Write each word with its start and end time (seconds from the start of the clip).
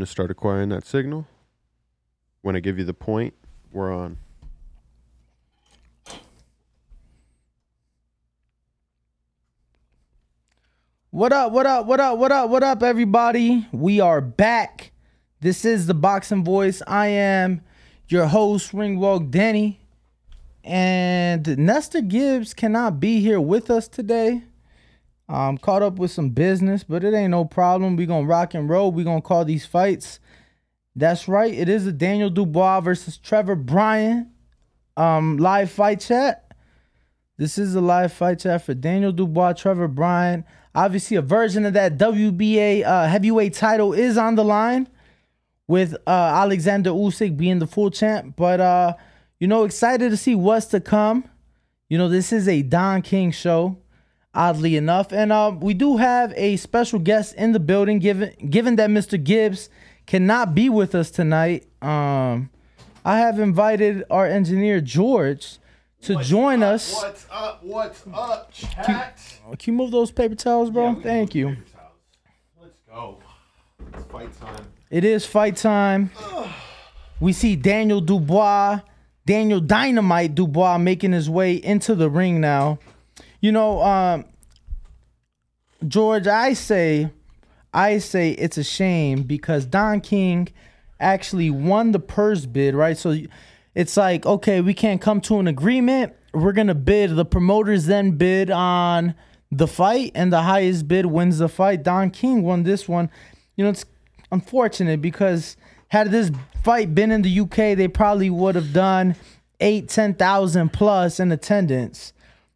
going 0.00 0.06
to 0.06 0.10
start 0.10 0.30
acquiring 0.30 0.70
that 0.70 0.86
signal. 0.86 1.26
When 2.40 2.56
I 2.56 2.60
give 2.60 2.78
you 2.78 2.84
the 2.84 2.94
point, 2.94 3.34
we're 3.70 3.92
on. 3.92 4.16
What 11.10 11.34
up, 11.34 11.52
what 11.52 11.66
up, 11.66 11.84
what 11.84 12.00
up, 12.00 12.16
what 12.16 12.32
up, 12.32 12.48
what 12.48 12.62
up, 12.62 12.82
everybody? 12.82 13.68
We 13.72 14.00
are 14.00 14.22
back. 14.22 14.92
This 15.40 15.66
is 15.66 15.86
the 15.86 15.92
Boxing 15.92 16.44
Voice. 16.44 16.80
I 16.86 17.08
am 17.08 17.60
your 18.08 18.24
host, 18.24 18.72
Ringwalk 18.72 19.30
Denny. 19.30 19.80
And 20.64 21.58
Nestor 21.58 22.00
Gibbs 22.00 22.54
cannot 22.54 23.00
be 23.00 23.20
here 23.20 23.40
with 23.40 23.70
us 23.70 23.86
today. 23.86 24.44
I'm 25.30 25.58
caught 25.58 25.82
up 25.82 25.96
with 25.96 26.10
some 26.10 26.30
business, 26.30 26.82
but 26.82 27.04
it 27.04 27.14
ain't 27.14 27.30
no 27.30 27.44
problem. 27.44 27.96
we 27.96 28.06
gonna 28.06 28.26
rock 28.26 28.54
and 28.54 28.68
roll. 28.68 28.90
we 28.90 29.04
gonna 29.04 29.22
call 29.22 29.44
these 29.44 29.64
fights. 29.64 30.18
That's 30.96 31.28
right. 31.28 31.54
It 31.54 31.68
is 31.68 31.86
a 31.86 31.92
Daniel 31.92 32.30
Dubois 32.30 32.80
versus 32.80 33.16
Trevor 33.16 33.54
Bryan 33.54 34.32
um, 34.96 35.36
live 35.38 35.70
fight 35.70 36.00
chat. 36.00 36.46
This 37.38 37.56
is 37.56 37.74
a 37.74 37.80
live 37.80 38.12
fight 38.12 38.40
chat 38.40 38.62
for 38.62 38.74
Daniel 38.74 39.12
Dubois, 39.12 39.54
Trevor 39.54 39.88
Bryan. 39.88 40.44
Obviously, 40.74 41.16
a 41.16 41.22
version 41.22 41.64
of 41.64 41.72
that 41.72 41.96
WBA 41.96 42.84
uh, 42.84 43.06
heavyweight 43.06 43.54
title 43.54 43.92
is 43.92 44.18
on 44.18 44.34
the 44.34 44.44
line 44.44 44.88
with 45.66 45.94
uh, 46.06 46.10
Alexander 46.10 46.90
Usyk 46.90 47.36
being 47.36 47.58
the 47.58 47.66
full 47.66 47.90
champ. 47.90 48.34
But 48.36 48.60
uh, 48.60 48.94
you 49.38 49.46
know, 49.46 49.64
excited 49.64 50.10
to 50.10 50.16
see 50.16 50.34
what's 50.34 50.66
to 50.66 50.80
come. 50.80 51.24
You 51.88 51.96
know, 51.96 52.08
this 52.08 52.32
is 52.32 52.46
a 52.46 52.62
Don 52.62 53.02
King 53.02 53.32
show, 53.32 53.78
oddly 54.34 54.76
enough, 54.76 55.12
and 55.12 55.32
uh, 55.32 55.52
we 55.60 55.74
do 55.74 55.96
have 55.96 56.32
a 56.36 56.56
special 56.56 56.98
guest 56.98 57.34
in 57.34 57.52
the 57.52 57.60
building. 57.60 57.98
Given 57.98 58.32
given 58.50 58.76
that 58.76 58.90
Mr. 58.90 59.22
Gibbs 59.22 59.68
cannot 60.06 60.54
be 60.54 60.68
with 60.68 60.94
us 60.94 61.10
tonight, 61.10 61.66
um, 61.82 62.50
I 63.04 63.18
have 63.18 63.38
invited 63.38 64.04
our 64.10 64.26
engineer 64.26 64.80
George 64.80 65.58
to 66.02 66.14
What's 66.14 66.28
join 66.28 66.62
up, 66.62 66.74
us. 66.74 66.94
What's 66.94 67.26
up? 67.30 67.62
What's 67.64 68.04
up, 68.12 68.52
chat? 68.52 69.20
Can 69.58 69.72
you 69.74 69.78
move 69.78 69.90
those 69.90 70.10
paper 70.10 70.34
towels, 70.34 70.70
bro? 70.70 70.90
Yeah, 70.96 71.02
Thank 71.02 71.34
you. 71.34 71.48
move 71.48 71.56
paper 71.58 71.70
towels. 71.76 71.92
Let's 72.62 72.76
go. 72.88 73.18
It's 73.94 74.04
fight 74.10 74.40
time. 74.40 74.66
It 74.90 75.04
is 75.04 75.26
fight 75.26 75.56
time. 75.56 76.10
We 77.20 77.32
see 77.34 77.54
Daniel 77.54 78.00
Dubois, 78.00 78.80
Daniel 79.26 79.60
Dynamite 79.60 80.34
Dubois 80.34 80.78
making 80.78 81.12
his 81.12 81.28
way 81.28 81.54
into 81.54 81.94
the 81.94 82.08
ring 82.08 82.40
now. 82.40 82.78
You 83.40 83.52
know, 83.52 83.82
um, 83.82 84.24
George, 85.86 86.26
I 86.26 86.52
say, 86.52 87.10
I 87.72 87.98
say 87.98 88.32
it's 88.32 88.58
a 88.58 88.64
shame 88.64 89.22
because 89.22 89.64
Don 89.64 90.00
King 90.00 90.48
actually 90.98 91.50
won 91.50 91.92
the 91.92 92.00
purse 92.00 92.44
bid, 92.44 92.74
right? 92.74 92.98
So 92.98 93.16
it's 93.74 93.96
like, 93.96 94.26
okay, 94.26 94.60
we 94.60 94.74
can't 94.74 95.00
come 95.00 95.20
to 95.22 95.38
an 95.38 95.46
agreement. 95.46 96.12
We're 96.34 96.52
gonna 96.52 96.74
bid. 96.74 97.16
The 97.16 97.24
promoters 97.24 97.86
then 97.86 98.12
bid 98.12 98.50
on 98.50 99.14
the 99.50 99.66
fight, 99.66 100.12
and 100.14 100.32
the 100.32 100.42
highest 100.42 100.86
bid 100.86 101.06
wins 101.06 101.38
the 101.38 101.48
fight. 101.48 101.82
Don 101.82 102.10
King 102.10 102.42
won 102.42 102.62
this 102.62 102.88
one. 102.88 103.10
You 103.56 103.64
know, 103.64 103.70
it's 103.70 103.84
unfortunate 104.30 105.00
because 105.00 105.56
had 105.88 106.10
this 106.10 106.30
fight 106.62 106.94
been 106.94 107.10
in 107.10 107.22
the 107.22 107.40
UK, 107.40 107.76
they 107.76 107.88
probably 107.88 108.30
would 108.30 108.54
have 108.54 108.72
done 108.72 109.16
eight, 109.60 109.88
ten 109.88 110.14
thousand 110.14 110.72
plus 110.72 111.18
in 111.18 111.32
attendance. 111.32 112.12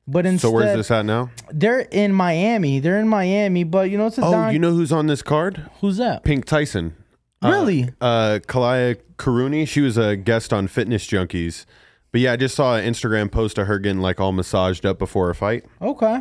But 0.07 0.27
instead, 0.27 0.49
So 0.49 0.53
where's 0.53 0.77
this 0.77 0.91
at 0.91 1.07
now? 1.07 1.31
they're 1.51 1.81
in 1.81 2.13
Miami. 2.13 2.79
They're 2.79 2.99
in 3.01 3.09
Miami, 3.09 3.65
but 3.65 3.91
you 3.91 3.97
know 3.99 4.07
it's 4.07 4.19
a 4.19 4.25
Oh, 4.25 4.33
Don. 4.33 4.53
you 4.53 4.59
know 4.59 4.73
who's 4.73 4.93
on 4.93 5.07
this 5.07 5.23
card? 5.23 5.69
who's 5.81 5.97
that? 5.97 6.25
Pink 6.25 6.45
Tyson. 6.45 6.95
Uh, 7.43 7.49
Really? 7.51 7.89
Uh, 8.01 8.39
Kalaya 8.47 8.97
Karuni. 9.17 9.67
She 9.67 9.81
was 9.81 9.97
a 9.97 10.17
guest 10.17 10.53
on 10.53 10.67
Fitness 10.67 11.07
Junkies. 11.07 11.65
But 12.13 12.21
yeah, 12.21 12.33
I 12.33 12.37
just 12.37 12.55
saw 12.55 12.77
an 12.77 12.85
Instagram 12.85 13.31
post 13.31 13.59
of 13.59 13.67
her 13.67 13.79
getting 13.79 14.01
like 14.01 14.21
all 14.21 14.33
massaged 14.33 14.85
up 14.87 14.99
before 14.99 15.31
a 15.31 15.35
fight. 15.35 15.65
Okay. 15.83 16.21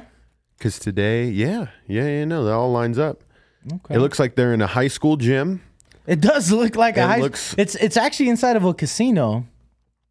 Cause 0.60 0.80
today, 0.80 1.28
yeah, 1.30 1.68
yeah, 1.88 2.08
yeah, 2.08 2.26
no, 2.26 2.46
that 2.46 2.54
all 2.54 2.72
lines 2.72 2.98
up. 2.98 3.24
Okay. 3.72 3.96
It 3.96 4.00
looks 4.00 4.18
like 4.20 4.36
they're 4.36 4.54
in 4.54 4.62
a 4.62 4.68
high 4.68 4.88
school 4.88 5.18
gym. 5.18 5.62
It 6.08 6.20
does 6.22 6.52
look 6.52 6.76
like 6.76 6.98
a 6.98 7.06
high. 7.08 7.20
looks- 7.20 7.54
it's 7.58 7.76
it's 7.76 7.96
actually 7.98 8.30
inside 8.30 8.56
of 8.56 8.64
a 8.66 8.74
casino. 8.74 9.46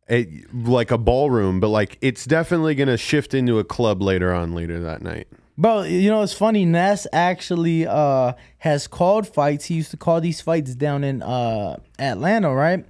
It, 0.09 0.53
like 0.53 0.91
a 0.91 0.99
ballroom, 0.99 1.61
but 1.61 1.69
like 1.69 1.97
it's 2.01 2.25
definitely 2.27 2.75
gonna 2.75 2.97
shift 2.97 3.35
into 3.35 3.59
a 3.59 3.65
club 3.65 4.03
later 4.03 4.33
on 4.35 4.53
later 4.55 4.81
that 4.81 5.01
night. 5.03 5.29
Bro, 5.57 5.83
you 5.83 6.11
know 6.11 6.23
it's 6.23 6.33
funny. 6.33 6.65
Ness 6.65 7.07
actually 7.13 7.87
uh 7.87 8.33
has 8.59 8.87
called 8.89 9.29
fights. 9.29 9.67
He 9.67 9.75
used 9.75 9.91
to 9.93 9.97
call 9.97 10.21
these 10.21 10.41
fights 10.41 10.75
down 10.75 11.05
in 11.05 11.23
uh 11.23 11.77
Atlanta, 11.99 12.53
right? 12.53 12.85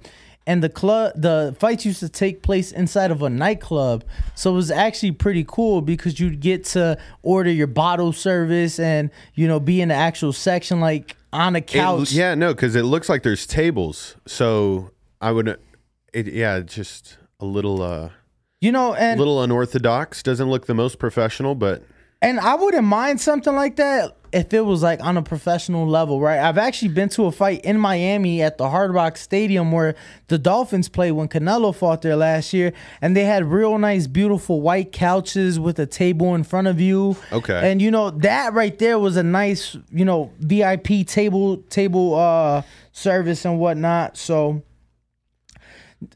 And 0.45 0.61
the 0.61 0.67
club, 0.67 1.13
the 1.15 1.55
fights 1.57 1.85
used 1.85 2.01
to 2.01 2.09
take 2.09 2.41
place 2.41 2.73
inside 2.73 3.11
of 3.11 3.21
a 3.21 3.29
nightclub, 3.29 4.03
so 4.35 4.51
it 4.51 4.55
was 4.55 4.71
actually 4.71 5.11
pretty 5.13 5.45
cool 5.47 5.81
because 5.81 6.19
you'd 6.19 6.41
get 6.41 6.65
to 6.65 6.97
order 7.21 7.49
your 7.51 7.67
bottle 7.67 8.11
service 8.11 8.77
and 8.79 9.09
you 9.35 9.47
know 9.47 9.59
be 9.61 9.79
in 9.81 9.87
the 9.89 9.95
actual 9.95 10.33
section 10.33 10.81
like 10.81 11.15
on 11.31 11.55
a 11.55 11.59
It- 11.59 11.67
couch. 11.67 12.11
yeah, 12.11 12.33
no, 12.35 12.53
because 12.53 12.75
it 12.75 12.83
looks 12.83 13.07
like 13.07 13.23
there's 13.23 13.45
tables. 13.47 14.15
So 14.27 14.89
I 15.21 15.31
would, 15.31 15.57
it 16.13 16.27
yeah, 16.27 16.59
just 16.61 17.17
a 17.39 17.45
little 17.45 17.81
uh, 17.81 18.09
You 18.61 18.71
know, 18.71 18.93
and 18.93 19.19
little 19.19 19.41
unorthodox. 19.41 20.23
Doesn't 20.23 20.49
look 20.49 20.67
the 20.67 20.73
most 20.73 20.99
professional, 20.99 21.55
but 21.55 21.83
And 22.21 22.39
I 22.39 22.55
wouldn't 22.55 22.85
mind 22.85 23.19
something 23.19 23.55
like 23.55 23.75
that 23.77 24.15
if 24.33 24.51
it 24.51 24.61
was 24.61 24.81
like 24.81 25.03
on 25.03 25.15
a 25.15 25.21
professional 25.21 25.87
level, 25.87 26.19
right? 26.19 26.39
I've 26.39 26.57
actually 26.57 26.87
been 26.87 27.09
to 27.09 27.25
a 27.25 27.31
fight 27.31 27.63
in 27.63 27.77
Miami 27.77 28.41
at 28.41 28.57
the 28.57 28.67
Hard 28.69 28.91
Rock 28.91 29.15
Stadium 29.15 29.71
where 29.71 29.93
the 30.27 30.39
Dolphins 30.39 30.89
played 30.89 31.11
when 31.11 31.27
Canelo 31.27 31.73
fought 31.73 32.01
there 32.01 32.15
last 32.15 32.51
year, 32.51 32.73
and 32.99 33.15
they 33.15 33.25
had 33.25 33.45
real 33.45 33.77
nice, 33.77 34.07
beautiful 34.07 34.59
white 34.61 34.91
couches 34.91 35.59
with 35.59 35.77
a 35.77 35.85
table 35.85 36.33
in 36.33 36.43
front 36.43 36.67
of 36.67 36.81
you. 36.81 37.15
Okay. 37.31 37.71
And 37.71 37.79
you 37.81 37.91
know 37.91 38.09
that 38.09 38.53
right 38.53 38.77
there 38.79 38.97
was 38.97 39.17
a 39.17 39.23
nice, 39.23 39.77
you 39.91 40.03
know, 40.05 40.31
VIP 40.39 41.05
table 41.05 41.57
table 41.69 42.15
uh 42.15 42.63
service 42.91 43.45
and 43.45 43.59
whatnot. 43.59 44.17
So. 44.17 44.63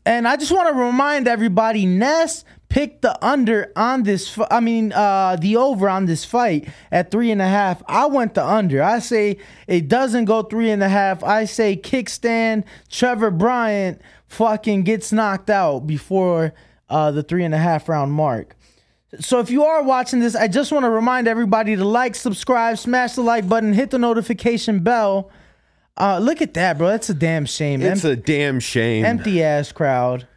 And 0.05 0.27
I 0.27 0.37
just 0.37 0.51
want 0.51 0.67
to 0.69 0.73
remind 0.73 1.27
everybody, 1.27 1.85
Ness 1.85 2.43
picked 2.69 3.01
the 3.01 3.25
under 3.25 3.71
on 3.75 4.03
this. 4.03 4.37
I 4.51 4.59
mean, 4.59 4.91
uh, 4.91 5.37
the 5.39 5.57
over 5.57 5.89
on 5.89 6.05
this 6.05 6.25
fight 6.25 6.67
at 6.91 7.11
three 7.11 7.31
and 7.31 7.41
a 7.41 7.47
half. 7.47 7.81
I 7.87 8.05
went 8.07 8.33
the 8.33 8.45
under. 8.45 8.83
I 8.83 8.99
say 8.99 9.37
it 9.67 9.87
doesn't 9.87 10.25
go 10.25 10.43
three 10.43 10.69
and 10.69 10.83
a 10.83 10.89
half. 10.89 11.23
I 11.23 11.45
say 11.45 11.77
kickstand. 11.77 12.65
Trevor 12.89 13.31
Bryant 13.31 14.01
fucking 14.27 14.83
gets 14.83 15.11
knocked 15.11 15.49
out 15.49 15.87
before 15.87 16.53
uh, 16.89 17.11
the 17.11 17.23
three 17.23 17.43
and 17.43 17.53
a 17.53 17.57
half 17.59 17.87
round 17.87 18.11
mark. 18.11 18.55
So 19.19 19.39
if 19.39 19.49
you 19.49 19.63
are 19.63 19.83
watching 19.83 20.19
this, 20.19 20.35
I 20.35 20.49
just 20.49 20.71
want 20.71 20.83
to 20.83 20.89
remind 20.89 21.27
everybody 21.27 21.75
to 21.77 21.85
like, 21.85 22.13
subscribe, 22.13 22.77
smash 22.77 23.13
the 23.13 23.21
like 23.21 23.47
button, 23.47 23.73
hit 23.73 23.91
the 23.91 23.97
notification 23.97 24.79
bell. 24.79 25.31
Uh, 25.97 26.19
look 26.19 26.41
at 26.41 26.53
that, 26.53 26.77
bro. 26.77 26.87
That's 26.87 27.09
a 27.09 27.13
damn 27.13 27.45
shame. 27.45 27.81
it's 27.81 28.03
a 28.03 28.15
damn 28.15 28.59
shame. 28.59 29.03
empty 29.03 29.43
ass 29.43 29.71
crowd. 29.71 30.27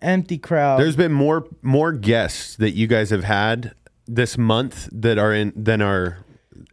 Empty 0.00 0.38
crowd. 0.38 0.80
There's 0.80 0.96
been 0.96 1.12
more 1.12 1.46
more 1.62 1.92
guests 1.92 2.56
that 2.56 2.70
you 2.70 2.86
guys 2.86 3.10
have 3.10 3.24
had 3.24 3.74
this 4.06 4.38
month 4.38 4.88
that 4.92 5.18
are 5.18 5.34
in 5.34 5.52
than 5.56 5.82
are 5.82 6.24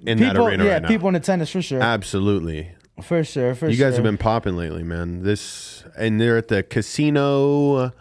in 0.06 0.20
that 0.20 0.34
people, 0.34 0.48
arena 0.48 0.66
yeah, 0.66 0.74
right 0.74 0.82
now. 0.84 0.88
people 0.88 1.10
in 1.10 1.16
attendance 1.16 1.50
for 1.50 1.62
sure, 1.62 1.82
Absolutely. 1.82 2.72
for 3.02 3.24
sure, 3.24 3.54
for 3.56 3.60
sure. 3.62 3.70
You 3.70 3.76
sure. 3.76 3.88
guys 3.88 3.96
have 3.96 4.04
been 4.04 4.18
popping 4.18 4.56
lately, 4.56 4.84
man. 4.84 5.24
This 5.24 5.84
and 5.98 6.22
they're 6.22 6.38
at 6.38 6.48
the 6.48 6.64
casino. 6.64 7.92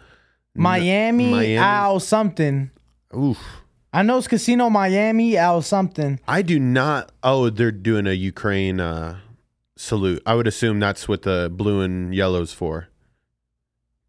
Miami, 0.54 1.30
Miami. 1.30 1.56
Al 1.56 2.00
something. 2.00 2.70
Oof. 3.16 3.38
I 3.92 4.02
know 4.02 4.19
it's 4.19 4.28
Casino 4.28 4.69
Miami, 4.69 5.36
Al 5.36 5.62
something. 5.62 6.20
I 6.28 6.42
do 6.42 6.58
not. 6.58 7.12
Oh, 7.22 7.50
they're 7.50 7.72
doing 7.72 8.06
a 8.06 8.12
Ukraine 8.12 8.78
uh, 8.80 9.19
salute. 9.76 10.22
I 10.26 10.34
would 10.34 10.47
assume 10.47 10.81
that's 10.81 11.06
what 11.09 11.22
the 11.22 11.50
blue 11.53 11.81
and 11.82 12.14
yellow's 12.14 12.52
for. 12.52 12.88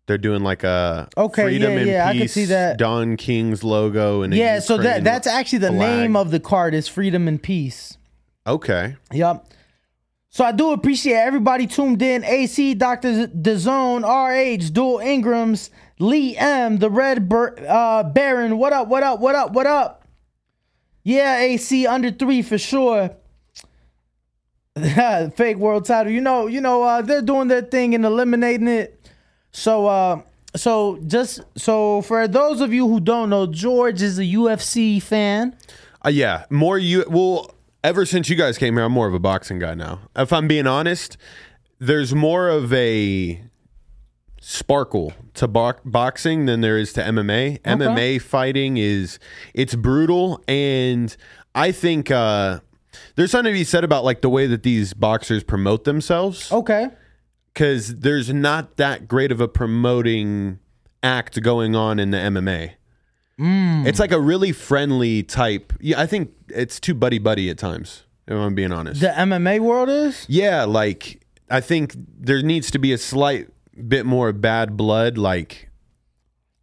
They're 0.08 0.18
doing 0.18 0.42
like 0.42 0.64
a 0.64 1.10
Okay, 1.18 1.44
freedom 1.44 1.74
yeah, 1.74 1.78
and 1.80 1.88
yeah, 1.90 2.08
I 2.08 2.14
peace 2.14 2.22
could 2.22 2.30
see 2.32 2.46
that. 2.46 2.78
Don 2.78 3.18
King's 3.18 3.62
logo 3.64 4.22
and 4.22 4.34
Yeah, 4.34 4.60
so 4.60 4.78
that 4.78 5.04
that's 5.04 5.28
actually 5.28 5.60
the 5.60 5.68
flag. 5.74 6.00
name 6.00 6.16
of 6.16 6.32
the 6.32 6.40
card 6.40 6.74
is 6.74 6.88
Freedom 6.88 7.28
and 7.28 7.42
Peace. 7.44 7.98
okay. 8.46 8.96
Yep. 9.12 9.46
So 10.30 10.46
I 10.46 10.52
do 10.52 10.72
appreciate 10.72 11.16
everybody 11.16 11.66
tuned 11.68 12.02
in. 12.02 12.24
AC, 12.24 12.76
Dr. 12.76 13.28
DeZone, 13.28 14.04
RH, 14.04 14.70
Dual 14.72 15.00
Ingrams, 15.00 15.72
Lee 16.00 16.38
M, 16.38 16.78
the 16.78 16.90
Red 16.92 17.28
Ber- 17.28 17.56
uh, 17.68 18.04
Baron. 18.04 18.58
What 18.60 18.72
up, 18.72 18.88
what 18.88 19.02
up, 19.04 19.20
what 19.20 19.36
up, 19.36 19.52
what 19.54 19.66
up? 19.66 20.06
Yeah, 21.04 21.40
AC 21.40 21.88
under 21.88 22.12
three 22.12 22.42
for 22.44 22.58
sure. 22.58 23.12
Fake 25.36 25.58
world 25.58 25.86
title. 25.86 26.12
You 26.12 26.22
know, 26.22 26.48
you 26.48 26.62
know, 26.62 26.84
uh, 26.84 27.02
they're 27.02 27.22
doing 27.22 27.48
their 27.48 27.62
thing 27.62 27.96
and 27.96 28.06
eliminating 28.06 28.68
it. 28.68 29.10
So 29.52 29.88
uh 29.88 30.22
so 30.56 31.00
just 31.08 31.42
so 31.56 32.02
for 32.02 32.28
those 32.28 32.62
of 32.62 32.74
you 32.74 32.88
who 32.88 33.00
don't 33.00 33.30
know, 33.30 33.48
George 33.48 34.02
is 34.02 34.20
a 34.20 34.24
UFC 34.24 35.02
fan. 35.02 35.56
Uh, 36.06 36.10
yeah, 36.10 36.46
more 36.50 36.78
you. 36.78 37.06
Well, 37.10 37.56
ever 37.84 38.06
since 38.06 38.30
you 38.30 38.36
guys 38.36 38.58
came 38.58 38.76
here, 38.76 38.84
I'm 38.84 38.92
more 38.92 39.08
of 39.08 39.14
a 39.14 39.20
boxing 39.20 39.60
guy 39.60 39.74
now. 39.74 40.00
If 40.16 40.32
I'm 40.32 40.48
being 40.48 40.68
honest, 40.68 41.18
there's 41.80 42.14
more 42.14 42.50
of 42.50 42.72
a 42.74 43.42
sparkle 44.40 45.14
to 45.34 45.48
bo- 45.48 45.74
boxing 45.84 46.46
than 46.46 46.62
there 46.62 46.78
is 46.78 46.94
to 46.94 47.02
MMA. 47.02 47.62
MMA 47.62 48.22
fighting 48.22 48.78
is 48.78 49.20
it's 49.54 49.76
brutal 49.76 50.44
and 50.48 51.16
I 51.56 51.72
think 51.72 52.12
uh 52.12 52.60
there's 53.16 53.32
something 53.32 53.54
to 53.54 53.58
be 53.58 53.64
said 53.64 53.84
about 53.84 54.04
like 54.04 54.22
the 54.22 54.30
way 54.30 54.48
that 54.48 54.64
these 54.64 54.94
boxers 54.94 55.44
promote 55.44 55.84
themselves 55.84 56.52
Okay. 56.52 56.90
cuz 57.56 57.96
there's 57.96 58.32
not 58.34 58.78
that 58.78 59.08
great 59.08 59.32
of 59.32 59.40
a 59.42 59.48
promoting 59.48 60.60
act 61.04 61.42
going 61.42 61.76
on 61.76 62.00
in 62.00 62.12
the 62.12 62.18
MMA. 62.18 62.72
It's 63.40 64.00
like 64.00 64.12
a 64.12 64.20
really 64.20 64.52
friendly 64.52 65.22
type. 65.22 65.72
Yeah, 65.80 66.02
I 66.02 66.08
think 66.08 66.32
it's 66.50 66.80
too 66.80 66.96
buddy 66.96 67.20
buddy 67.20 67.50
at 67.52 67.58
times. 67.60 68.04
If 68.28 68.34
I'm 68.36 68.56
being 68.56 68.72
honest. 68.72 69.00
The 69.00 69.08
MMA 69.10 69.60
world 69.60 69.90
is? 69.90 70.26
Yeah, 70.28 70.64
like 70.66 71.24
I 71.50 71.62
think 71.62 71.94
there 72.20 72.42
needs 72.42 72.72
to 72.72 72.80
be 72.80 72.92
a 72.94 72.98
slight 72.98 73.48
bit 73.88 74.06
more 74.08 74.34
bad 74.34 74.76
blood. 74.76 75.18
Like, 75.18 75.70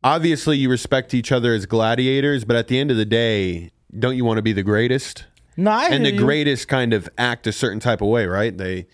obviously, 0.02 0.58
you 0.58 0.68
respect 0.68 1.14
each 1.14 1.32
other 1.32 1.54
as 1.54 1.64
gladiators, 1.66 2.44
but 2.44 2.56
at 2.56 2.68
the 2.68 2.78
end 2.78 2.90
of 2.90 2.96
the 2.96 3.06
day, 3.06 3.70
don't 3.98 4.16
you 4.16 4.24
want 4.24 4.38
to 4.38 4.42
be 4.42 4.52
the 4.52 4.62
greatest? 4.64 5.24
No, 5.56 5.70
I 5.70 5.88
And 5.88 6.04
the 6.04 6.12
you. 6.12 6.18
greatest 6.18 6.68
kind 6.68 6.92
of 6.92 7.08
act 7.16 7.46
a 7.46 7.52
certain 7.52 7.80
type 7.80 8.00
of 8.00 8.08
way, 8.08 8.26
right? 8.26 8.56
They, 8.56 8.86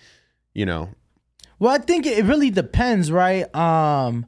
you 0.55 0.67
know, 0.67 0.91
Well, 1.59 1.73
I 1.73 1.79
think 1.79 2.07
it 2.07 2.25
really 2.25 2.51
depends, 2.51 3.11
right? 3.13 3.53
Um, 3.55 4.27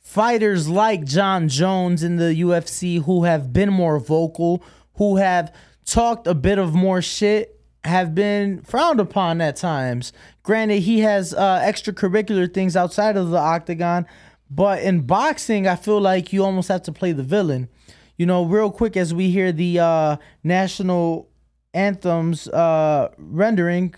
fighters 0.00 0.68
like 0.68 1.04
Jon 1.04 1.48
Jones 1.48 2.02
in 2.02 2.16
the 2.16 2.34
UFC 2.42 3.02
who 3.02 3.24
have 3.24 3.52
been 3.52 3.70
more 3.72 3.98
vocal, 3.98 4.62
who 4.94 5.16
have 5.16 5.52
talked 5.84 6.26
a 6.26 6.34
bit 6.34 6.58
of 6.58 6.74
more 6.74 7.02
shit, 7.02 7.60
have 7.84 8.14
been 8.14 8.62
frowned 8.62 9.00
upon 9.00 9.40
at 9.40 9.56
times. 9.56 10.12
Granted, 10.42 10.80
he 10.80 11.00
has 11.00 11.34
uh, 11.34 11.60
extracurricular 11.60 12.52
things 12.52 12.76
outside 12.76 13.16
of 13.16 13.30
the 13.30 13.38
octagon, 13.38 14.06
but 14.50 14.82
in 14.82 15.00
boxing, 15.00 15.66
I 15.66 15.76
feel 15.76 16.00
like 16.00 16.32
you 16.32 16.44
almost 16.44 16.68
have 16.68 16.82
to 16.84 16.92
play 16.92 17.12
the 17.12 17.22
villain. 17.22 17.68
You 18.16 18.26
know, 18.26 18.44
real 18.44 18.70
quick 18.70 18.96
as 18.96 19.12
we 19.12 19.30
hear 19.30 19.52
the 19.52 19.80
uh, 19.80 20.16
national 20.42 21.28
anthems 21.74 22.48
uh, 22.48 23.10
rendering, 23.18 23.94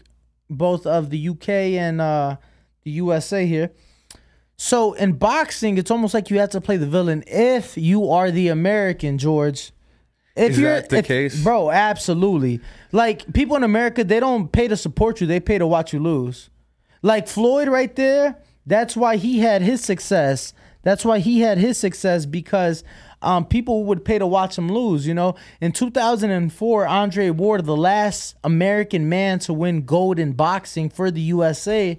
both 0.50 0.86
of 0.86 1.10
the 1.10 1.28
UK 1.28 1.48
and 1.48 2.00
uh, 2.00 2.36
the 2.82 2.90
USA 2.92 3.46
here. 3.46 3.70
So 4.56 4.94
in 4.94 5.12
boxing, 5.12 5.76
it's 5.76 5.90
almost 5.90 6.14
like 6.14 6.30
you 6.30 6.38
have 6.38 6.50
to 6.50 6.60
play 6.60 6.78
the 6.78 6.86
villain 6.86 7.22
if 7.26 7.76
you 7.76 8.10
are 8.10 8.30
the 8.30 8.48
American, 8.48 9.18
George. 9.18 9.72
If 10.34 10.52
Is 10.52 10.58
that 10.60 10.88
the 10.88 10.98
if- 10.98 11.06
case? 11.06 11.42
bro? 11.42 11.70
Absolutely. 11.70 12.60
Like 12.92 13.32
people 13.34 13.56
in 13.56 13.62
America, 13.62 14.02
they 14.04 14.20
don't 14.20 14.50
pay 14.50 14.68
to 14.68 14.76
support 14.76 15.20
you; 15.20 15.26
they 15.26 15.40
pay 15.40 15.58
to 15.58 15.66
watch 15.66 15.92
you 15.92 16.00
lose. 16.00 16.50
Like 17.02 17.28
Floyd, 17.28 17.68
right 17.68 17.94
there. 17.96 18.38
That's 18.66 18.96
why 18.96 19.16
he 19.16 19.38
had 19.40 19.62
his 19.62 19.82
success. 19.82 20.52
That's 20.82 21.04
why 21.04 21.18
he 21.20 21.40
had 21.40 21.58
his 21.58 21.78
success 21.78 22.26
because 22.26 22.82
um, 23.26 23.44
people 23.44 23.84
would 23.84 24.04
pay 24.04 24.20
to 24.20 24.26
watch 24.26 24.56
him 24.56 24.70
lose. 24.70 25.04
You 25.04 25.12
know, 25.12 25.34
in 25.60 25.72
2004, 25.72 26.86
Andre 26.86 27.30
Ward, 27.30 27.66
the 27.66 27.76
last 27.76 28.36
American 28.44 29.08
man 29.08 29.40
to 29.40 29.52
win 29.52 29.84
gold 29.84 30.20
in 30.20 30.32
boxing 30.32 30.88
for 30.88 31.10
the 31.10 31.20
USA, 31.22 31.98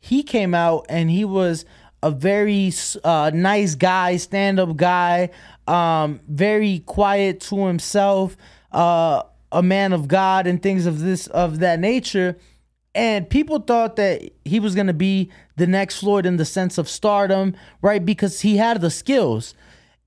he 0.00 0.22
came 0.22 0.54
out 0.54 0.86
and 0.88 1.10
he 1.10 1.26
was 1.26 1.66
a 2.02 2.10
very 2.10 2.72
uh, 3.04 3.30
nice 3.34 3.74
guy, 3.74 4.16
stand 4.16 4.58
up 4.58 4.76
guy, 4.76 5.28
um, 5.68 6.20
very 6.26 6.78
quiet 6.86 7.40
to 7.40 7.66
himself, 7.66 8.38
uh, 8.72 9.22
a 9.52 9.62
man 9.62 9.92
of 9.92 10.08
God, 10.08 10.46
and 10.46 10.62
things 10.62 10.86
of 10.86 11.00
this 11.00 11.26
of 11.26 11.58
that 11.58 11.78
nature. 11.78 12.38
And 12.94 13.28
people 13.28 13.60
thought 13.60 13.96
that 13.96 14.22
he 14.46 14.58
was 14.58 14.74
gonna 14.74 14.94
be 14.94 15.30
the 15.56 15.66
next 15.66 15.98
Floyd 15.98 16.24
in 16.24 16.38
the 16.38 16.46
sense 16.46 16.78
of 16.78 16.88
stardom, 16.88 17.54
right? 17.82 18.04
Because 18.04 18.40
he 18.40 18.56
had 18.56 18.80
the 18.80 18.90
skills. 18.90 19.54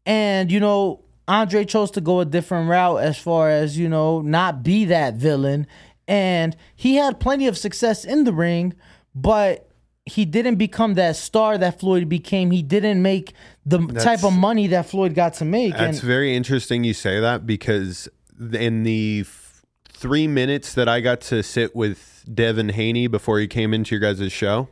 And 0.05 0.51
you 0.51 0.59
know, 0.59 1.05
Andre 1.27 1.65
chose 1.65 1.91
to 1.91 2.01
go 2.01 2.19
a 2.19 2.25
different 2.25 2.69
route 2.69 2.97
as 2.97 3.17
far 3.17 3.49
as, 3.49 3.77
you 3.77 3.89
know, 3.89 4.21
not 4.21 4.63
be 4.63 4.85
that 4.85 5.15
villain. 5.15 5.67
And 6.07 6.55
he 6.75 6.95
had 6.95 7.19
plenty 7.19 7.47
of 7.47 7.57
success 7.57 8.05
in 8.05 8.25
the 8.25 8.33
ring, 8.33 8.75
but 9.15 9.69
he 10.05 10.23
didn't 10.23 10.57
become 10.57 10.93
that 10.95 11.15
star 11.15 11.57
that 11.57 11.79
Floyd 11.79 12.07
became. 12.07 12.51
He 12.51 12.61
didn't 12.61 13.01
make 13.01 13.33
the 13.65 13.79
type 13.87 14.23
of 14.23 14.33
money 14.33 14.67
that 14.67 14.85
Floyd 14.85 15.15
got 15.15 15.33
to 15.35 15.45
make. 15.45 15.73
that's 15.73 15.97
and 15.97 16.07
very 16.07 16.35
interesting 16.35 16.83
you 16.83 16.93
say 16.93 17.19
that 17.19 17.47
because 17.47 18.07
in 18.53 18.83
the 18.83 19.23
f- 19.25 19.65
three 19.89 20.27
minutes 20.27 20.75
that 20.75 20.87
I 20.87 21.01
got 21.01 21.21
to 21.21 21.41
sit 21.41 21.75
with 21.75 22.23
Devin 22.31 22.69
Haney 22.69 23.07
before 23.07 23.39
he 23.39 23.47
came 23.47 23.73
into 23.73 23.95
your 23.95 24.13
guys' 24.13 24.31
show, 24.31 24.69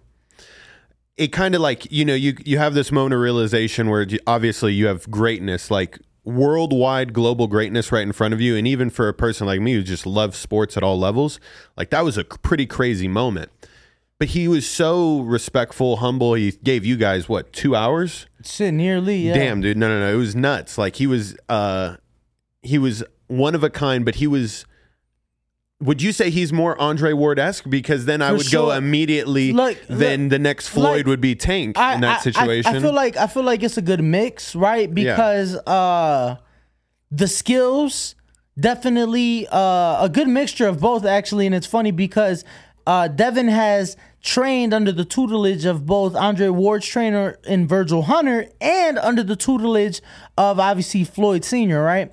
it 1.18 1.28
kind 1.28 1.56
of 1.56 1.62
like 1.62 1.92
you 1.92 2.06
know 2.06 2.16
you 2.16 2.36
you 2.44 2.58
have 2.58 2.74
this 2.74 2.92
moment 2.92 3.14
of 3.14 3.20
realization 3.20 3.90
where 3.90 4.06
obviously 4.26 4.74
you 4.74 4.88
have 4.88 5.10
greatness 5.12 5.70
like 5.70 6.00
worldwide 6.26 7.14
global 7.14 7.48
greatness 7.48 7.92
right 7.92 8.04
in 8.04 8.14
front 8.14 8.34
of 8.34 8.42
you. 8.42 8.56
And 8.56 8.68
even 8.68 8.90
for 8.90 9.08
a 9.08 9.14
person 9.14 9.46
like 9.48 9.60
me 9.60 9.74
who 9.74 9.84
just 9.84 10.06
loves 10.06 10.38
sports 10.38 10.78
at 10.78 10.84
all 10.84 10.98
levels 10.98 11.40
like 11.78 11.90
that 11.90 12.04
was 12.04 12.18
a 12.18 12.24
pretty 12.24 12.66
crazy 12.66 13.08
moment. 13.08 13.52
But 14.20 14.30
he 14.30 14.48
was 14.48 14.70
so 14.70 15.22
respectful 15.22 15.98
humble. 15.98 16.36
He 16.36 16.52
gave 16.52 16.86
you 16.86 16.96
guys 16.96 17.28
what 17.28 17.52
two 17.52 17.76
hours? 17.76 18.28
Shit 18.44 18.74
nearly, 18.74 19.18
yeah. 19.18 19.34
damn 19.34 19.62
dude. 19.62 19.78
No 19.78 19.88
no 19.90 20.00
no. 20.00 20.14
It 20.14 20.18
was 20.18 20.36
nuts. 20.36 20.78
Like 20.78 20.96
he 20.96 21.08
was 21.08 21.36
uh 21.50 21.98
he 22.62 22.78
was 22.78 23.04
one 23.28 23.56
of 23.56 23.64
a 23.64 23.70
kind 23.70 24.06
but 24.06 24.16
he 24.16 24.28
was 24.28 24.66
would 25.84 26.02
you 26.02 26.12
say 26.12 26.30
he's 26.30 26.54
more 26.54 26.80
Andre 26.80 27.14
Ward-esque? 27.14 27.70
Because 27.70 28.06
then 28.06 28.22
I 28.22 28.32
would 28.32 28.50
go 28.52 28.72
immediately. 28.72 29.52
Look, 29.54 29.78
then 29.88 30.24
look, 30.24 30.30
the 30.32 30.40
next 30.40 30.70
Floyd 30.70 30.98
like, 30.98 31.06
would 31.08 31.22
be 31.22 31.36
Tank 31.36 31.78
I, 31.78 31.96
in 31.96 32.02
that 32.02 32.18
I- 32.18 32.20
I- 32.20 32.24
situation. 32.24 32.76
I, 32.76 32.80
feel 32.80 32.94
like 32.94 33.18
I 33.18 33.28
feel 33.28 33.44
like 33.44 33.64
it's 33.64 33.78
a 33.78 33.82
good 33.82 34.02
mix, 34.04 34.56
right? 34.56 34.94
Because 34.94 35.56
uh 35.56 36.38
the 37.12 37.28
skills 37.28 38.16
definitely 38.60 39.48
uh 39.52 40.06
a 40.06 40.10
good 40.12 40.28
mixture 40.28 40.68
of 40.68 40.80
both 40.80 41.06
actually 41.06 41.46
and 41.46 41.56
it's 41.56 41.68
funny 41.68 41.92
because 41.92 42.44
uh 42.88 43.08
Devin 43.08 43.48
has 43.48 43.98
trained 44.24 44.74
under 44.74 44.94
the 44.94 45.04
tutelage 45.04 45.66
of 45.66 45.86
both 45.86 46.16
Andre 46.16 46.48
Ward's 46.48 46.88
trainer 46.88 47.38
and 47.46 47.68
Virgil 47.68 48.04
Hunter 48.04 48.48
and 48.62 48.98
under 48.98 49.22
the 49.22 49.36
tutelage 49.36 50.02
of 50.38 50.62
obviously 50.62 51.04
Floyd 51.04 51.44
Senior, 51.44 51.84
right? 51.84 52.10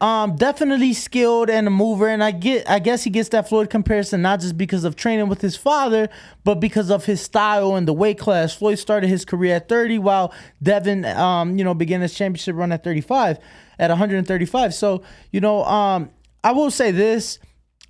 Um 0.00 0.36
definitely 0.36 0.92
skilled 0.94 1.50
and 1.50 1.66
a 1.66 1.70
mover 1.70 2.06
and 2.08 2.22
I 2.22 2.30
get 2.30 2.70
I 2.70 2.78
guess 2.78 3.02
he 3.02 3.10
gets 3.10 3.28
that 3.30 3.48
Floyd 3.48 3.68
comparison 3.68 4.22
not 4.22 4.38
just 4.40 4.56
because 4.56 4.84
of 4.84 4.94
training 4.94 5.28
with 5.28 5.40
his 5.40 5.56
father, 5.56 6.08
but 6.44 6.60
because 6.60 6.88
of 6.88 7.04
his 7.04 7.20
style 7.20 7.74
and 7.74 7.86
the 7.86 7.92
weight 7.92 8.18
class. 8.18 8.54
Floyd 8.54 8.78
started 8.78 9.10
his 9.10 9.24
career 9.24 9.56
at 9.56 9.68
30 9.68 9.98
while 9.98 10.32
Devin 10.62 11.04
um 11.04 11.58
you 11.58 11.64
know 11.64 11.74
began 11.74 12.00
his 12.00 12.14
championship 12.14 12.54
run 12.54 12.70
at 12.70 12.84
35 12.84 13.38
at 13.80 13.90
135. 13.90 14.72
So, 14.72 15.02
you 15.32 15.40
know, 15.40 15.64
um 15.64 16.10
I 16.44 16.52
will 16.52 16.70
say 16.70 16.92
this 16.92 17.40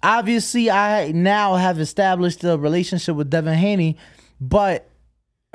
obviously 0.02 0.70
I 0.70 1.12
now 1.12 1.56
have 1.56 1.78
established 1.78 2.44
a 2.44 2.56
relationship 2.56 3.16
with 3.16 3.30
Devin 3.30 3.54
Haney, 3.54 3.96
but 4.40 4.88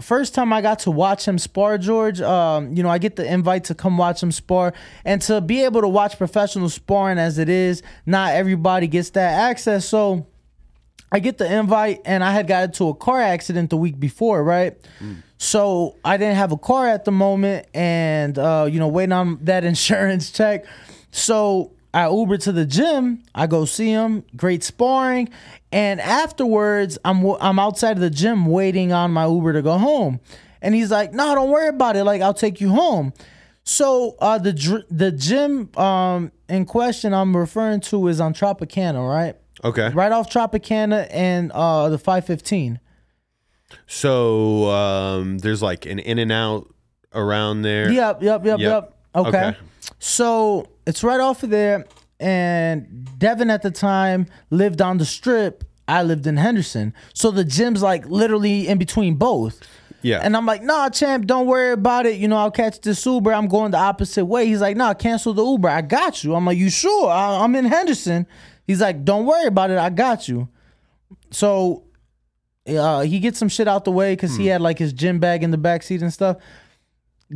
first 0.02 0.36
time 0.36 0.52
I 0.52 0.62
got 0.62 0.80
to 0.80 0.92
watch 0.92 1.28
him 1.28 1.38
spar, 1.38 1.78
George, 1.78 2.22
um, 2.22 2.74
you 2.74 2.84
know, 2.84 2.90
I 2.90 2.98
get 2.98 3.16
the 3.16 3.25
invite 3.25 3.66
to 3.66 3.75
come 3.75 3.98
watch 3.98 4.22
him 4.22 4.32
spar 4.32 4.74
and 5.06 5.22
to 5.24 5.42
be 5.42 5.64
able 5.64 5.82
to 5.82 5.88
watch 5.88 6.18
professional 6.18 6.70
sparring 6.70 7.18
as 7.18 7.38
it 7.38 7.50
is, 7.50 7.82
not 8.06 8.34
everybody 8.34 8.88
gets 8.88 9.12
that 9.12 9.50
access. 9.50 9.88
So 9.88 10.28
I 11.12 11.20
get 11.20 11.38
the 11.38 11.52
invite 11.52 12.02
and 12.06 12.24
I 12.24 12.32
had 12.32 12.48
got 12.48 12.66
into 12.66 12.90
a 12.90 12.94
car 12.94 13.22
accident 13.22 13.70
the 13.70 13.78
week 13.78 14.00
before, 14.00 14.44
right? 14.44 14.75
So 15.38 15.96
I 16.04 16.18
didn't 16.18 16.36
have 16.36 16.52
a 16.52 16.58
car 16.58 16.88
at 16.88 17.06
the 17.06 17.12
moment 17.12 17.68
and 17.74 18.38
uh, 18.38 18.68
you 18.70 18.80
know, 18.80 18.88
waiting 18.88 19.14
on 19.14 19.40
that 19.44 19.64
insurance 19.72 20.32
check. 20.32 20.66
So 21.12 21.72
I 21.96 22.10
Uber 22.10 22.38
to 22.40 22.52
the 22.52 22.66
gym. 22.66 23.24
I 23.34 23.48
go 23.48 23.64
see 23.64 23.90
him. 23.90 24.25
Great 24.36 24.64
sparring, 24.64 25.30
and 25.72 26.02
afterwards, 26.02 26.98
I'm 27.06 27.25
I'm 27.40 27.58
outside 27.58 27.94
of 27.94 28.02
the 28.02 28.10
gym 28.10 28.46
waiting 28.46 28.92
on 28.92 29.12
my 29.12 29.25
Uber 29.25 29.54
to 29.54 29.62
go 29.62 29.78
home. 29.78 30.20
And 30.62 30.75
he's 30.75 30.92
like, 30.92 31.14
"No, 31.14 31.34
don't 31.34 31.50
worry 31.50 31.70
about 31.70 31.96
it. 31.96 32.04
Like, 32.04 32.22
I'll 32.22 32.34
take 32.34 32.60
you 32.60 32.70
home." 32.70 33.14
So 33.64 34.16
uh, 34.20 34.38
the 34.38 34.84
the 34.92 35.12
gym 35.12 35.70
um, 35.78 36.32
in 36.50 36.66
question 36.66 37.14
I'm 37.14 37.36
referring 37.36 37.80
to 37.82 38.08
is 38.10 38.20
on 38.20 38.34
Tropicana, 38.34 39.08
right? 39.10 39.36
okay. 39.64 39.90
Right 39.90 40.12
off 40.12 40.30
Tropicana 40.30 41.08
and 41.10 41.52
uh, 41.54 41.90
the 41.90 41.98
515. 41.98 42.80
So 43.88 44.70
um, 44.70 45.40
there's 45.40 45.62
like 45.62 45.86
an 45.86 46.00
In-N-Out 46.00 46.72
around 47.14 47.62
there. 47.64 47.92
Yep, 47.92 48.22
yep, 48.22 48.46
yep, 48.46 48.60
Yep. 48.60 48.60
yep. 48.60 48.94
Okay. 49.16 49.28
Okay. 49.30 49.58
So 50.00 50.68
it's 50.86 51.04
right 51.04 51.20
off 51.20 51.44
of 51.44 51.50
there. 51.50 51.86
And 52.20 53.08
Devin 53.20 53.50
at 53.50 53.62
the 53.62 53.72
time 53.72 54.27
lived 54.50 54.82
on 54.82 54.98
the 54.98 55.06
strip. 55.06 55.63
I 55.88 56.01
lived 56.04 56.25
in 56.27 56.38
Henderson. 56.38 56.94
So 57.13 57.30
the 57.30 57.44
gym's 57.44 57.82
like 57.82 58.06
literally 58.08 58.68
in 58.68 58.77
between 58.77 59.15
both. 59.15 59.60
Yeah. 60.01 60.20
And 60.22 60.38
I'm 60.38 60.46
like, 60.46 60.62
nah, 60.63 60.89
champ, 60.89 61.25
don't 61.25 61.48
worry 61.48 61.72
about 61.72 62.06
it. 62.06 62.18
You 62.18 62.27
know, 62.27 62.38
I'll 62.38 62.51
catch 62.51 62.80
this 62.82 63.04
Uber. 63.06 63.34
I'm 63.34 63.48
going 63.48 63.72
the 63.72 63.77
opposite 63.80 64.25
way. 64.25 64.46
He's 64.46 64.62
like, 64.62 64.77
nah, 64.77 64.94
cancel 64.94 65.34
the 65.34 65.44
Uber. 65.44 65.68
I 65.68 65.82
got 65.82 66.24
you. 66.24 66.36
I'm 66.36 66.46
like, 66.46 66.58
you 66.58 66.70
sure? 66.70 67.10
I- 67.10 67.44
I'm 67.44 67.56
in 67.56 67.65
Henderson. 67.65 68.27
He's 68.68 68.82
like, 68.82 69.04
don't 69.04 69.25
worry 69.25 69.48
about 69.48 69.72
it. 69.72 69.77
I 69.80 69.89
got 69.89 70.27
you. 70.27 70.48
So 71.32 71.84
uh, 72.68 73.01
he 73.01 73.20
gets 73.20 73.38
some 73.39 73.50
shit 73.50 73.68
out 73.68 73.84
the 73.86 73.92
way 73.92 74.13
because 74.13 74.36
Hmm. 74.36 74.42
he 74.42 74.48
had 74.48 74.62
like 74.62 74.77
his 74.80 74.94
gym 74.94 75.20
bag 75.20 75.44
in 75.44 75.51
the 75.51 75.58
back 75.58 75.84
seat 75.84 76.01
and 76.01 76.13
stuff. 76.13 76.38